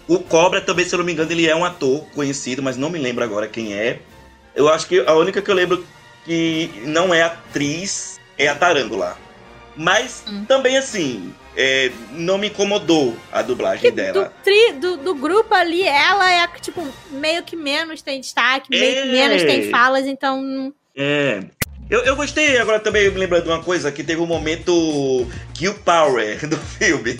[0.08, 2.90] O Cobra também, se eu não me engano, ele é um ator conhecido, mas não
[2.90, 4.00] me lembro agora quem é.
[4.54, 5.86] Eu acho que a única que eu lembro
[6.24, 9.16] que não é atriz é a Tarântula.
[9.76, 10.44] Mas Hum.
[10.46, 14.32] também assim, é, não me incomodou a dublagem Do, dela.
[14.44, 18.68] tri- do, do grupo ali, ela é a que, tipo, meio que menos tem destaque,
[18.70, 19.12] meio que É.
[19.12, 20.72] menos tem falas, então.
[20.96, 21.40] É.
[21.90, 25.68] Eu, eu gostei, agora também me lembrando de uma coisa, que teve um momento que
[25.68, 27.18] o Power do filme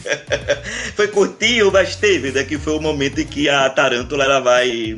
[0.95, 2.43] foi curtinho, mas teve, né?
[2.45, 4.97] Que foi o momento em que a Tarântula ela vai.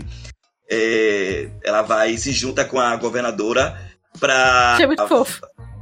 [0.70, 3.76] é, ela vai se junta com a governadora
[4.20, 4.74] pra.
[4.74, 5.40] Achei muito fofo.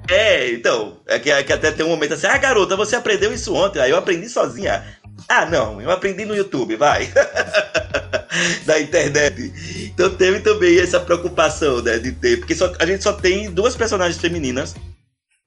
[0.09, 3.33] É, então, é que, é que até tem um momento assim, ah, garota, você aprendeu
[3.33, 4.85] isso ontem, aí eu aprendi sozinha.
[5.29, 7.13] Ah, não, eu aprendi no YouTube, vai.
[8.67, 9.53] da internet.
[9.95, 13.77] Então teve também essa preocupação, né, de ter, porque só, a gente só tem duas
[13.77, 14.75] personagens femininas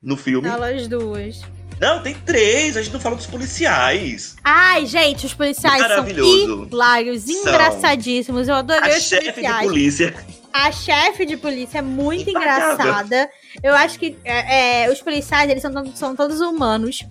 [0.01, 0.47] no filme.
[0.47, 1.41] Elas duas.
[1.79, 4.35] Não, tem três, a gente não fala dos policiais.
[4.43, 8.47] Ai, gente, os policiais são hilários, engraçadíssimos.
[8.47, 9.67] Eu adorei A os chefe de policiais.
[9.67, 10.15] polícia.
[10.53, 12.73] A chefe de polícia é muito Impagável.
[12.75, 13.29] engraçada.
[13.61, 17.05] Eu acho que é, é, os policiais, eles são, são todos humanos.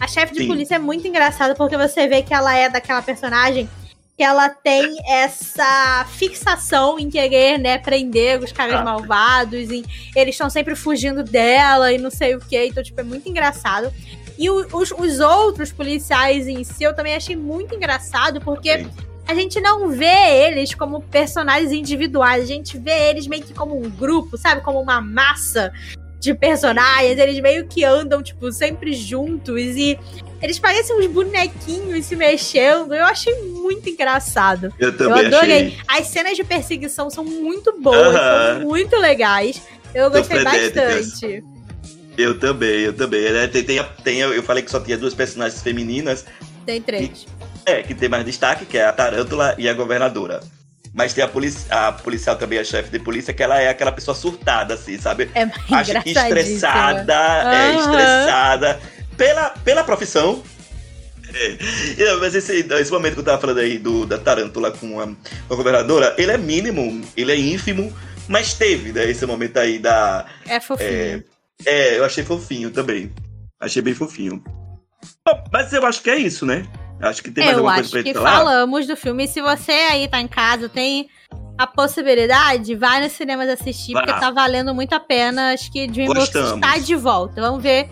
[0.00, 0.46] A chefe de Sim.
[0.46, 3.68] polícia é muito engraçada porque você vê que ela é daquela personagem
[4.16, 8.82] que ela tem essa fixação em querer, né, prender os caras Ah.
[8.82, 12.64] malvados e eles estão sempre fugindo dela e não sei o que.
[12.66, 13.92] Então, tipo, é muito engraçado.
[14.38, 18.90] E o- os, os outros policiais em si, eu também achei muito engraçado porque Sim.
[19.28, 23.76] a gente não vê eles como personagens individuais, a gente vê eles meio que como
[23.78, 24.62] um grupo, sabe?
[24.62, 25.72] Como uma massa
[26.20, 27.18] de personagens.
[27.18, 29.98] Eles meio que andam, tipo, sempre juntos e
[30.42, 32.94] eles parecem uns bonequinhos se mexendo.
[32.94, 34.72] Eu achei muito engraçado.
[34.78, 35.66] Eu Eu também adorei.
[35.68, 35.78] achei.
[35.88, 38.58] As cenas de perseguição são muito boas, Aham.
[38.58, 39.62] são muito legais.
[39.94, 41.42] Eu gostei bastante.
[42.18, 43.30] Eu também, eu também.
[43.32, 43.46] Né?
[43.46, 46.24] Tem, tem, tem eu falei que só tinha duas personagens femininas,
[46.64, 47.26] Tem três.
[47.64, 50.40] é, que tem mais destaque, que é a Tarântula e a governadora.
[50.96, 53.92] Mas tem a, polici a policial também, a chefe de polícia, que ela é aquela
[53.92, 55.30] pessoa surtada, assim, sabe?
[55.34, 55.42] É
[55.74, 57.12] Acho que estressada,
[57.52, 57.76] é, Aham.
[57.76, 58.80] estressada
[59.14, 60.42] pela, pela profissão.
[61.34, 65.00] É, é, mas esse, esse momento que eu tava falando aí do, da Tarântula com
[65.00, 67.92] a, com a governadora, ele é mínimo, ele é ínfimo,
[68.28, 71.24] mas teve, né, esse momento aí da, É fofinho.
[71.66, 73.12] É, eu achei fofinho também.
[73.60, 74.42] Achei bem fofinho.
[75.26, 76.64] Bom, mas eu acho que é isso, né?
[77.00, 78.36] Acho que tem mais eu alguma acho coisa pra que falar.
[78.38, 79.26] falamos do filme.
[79.28, 81.08] Se você aí tá em casa, tem
[81.58, 84.02] a possibilidade, vai nos cinemas assistir, Vá.
[84.02, 85.52] porque tá valendo muito a pena.
[85.52, 87.40] Acho que DreamWorks está de volta.
[87.40, 87.88] Vamos ver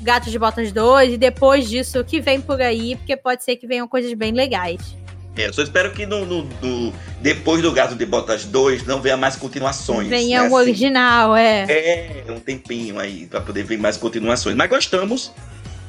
[0.00, 3.56] Gatos de Botas 2 e depois disso o que vem por aí, porque pode ser
[3.56, 4.80] que venham coisas bem legais.
[5.36, 9.00] É, eu só espero que no, no- no- depois do Gato de Botas 2 não
[9.00, 10.06] venha mais continuações.
[10.06, 10.54] Venha né, o assim.
[10.56, 11.64] original, é.
[11.68, 14.54] É, um tempinho aí pra poder ver mais continuações.
[14.54, 15.32] Mas gostamos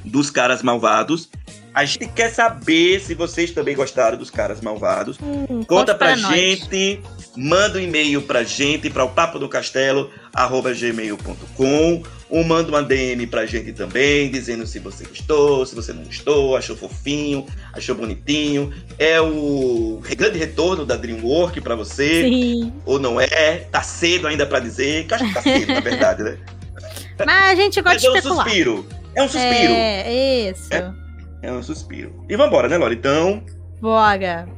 [0.04, 1.30] dos Caras Malvados.
[1.76, 5.18] A gente quer saber se vocês também gostaram dos Caras Malvados.
[5.22, 6.34] Hum, Conta pra nós.
[6.34, 7.02] gente,
[7.36, 12.82] manda um e-mail pra gente, para o papo do castelo, arroba gmail.com, ou manda uma
[12.82, 17.94] DM pra gente também, dizendo se você gostou, se você não gostou, achou fofinho, achou
[17.94, 18.74] bonitinho.
[18.98, 22.72] É o grande retorno da DreamWorks pra você, Sim.
[22.86, 23.66] ou não é?
[23.70, 26.38] Tá cedo ainda pra dizer, que eu acho que tá cedo, na verdade, né?
[27.26, 28.46] Mas a gente gosta Mas de é um especular.
[28.46, 28.88] suspiro.
[29.14, 29.74] É um suspiro.
[29.74, 30.74] É, isso.
[30.74, 31.05] É.
[31.46, 32.12] É um suspiro.
[32.28, 32.92] E vambora, né, Laura?
[32.92, 33.44] Então,
[33.80, 34.50] Bora.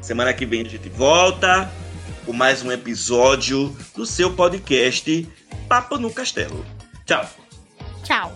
[0.00, 1.68] Semana que vem a gente volta
[2.24, 5.28] com mais um episódio do seu podcast
[5.68, 6.64] Papo no Castelo.
[7.04, 7.28] Tchau.
[8.04, 8.32] Tchau.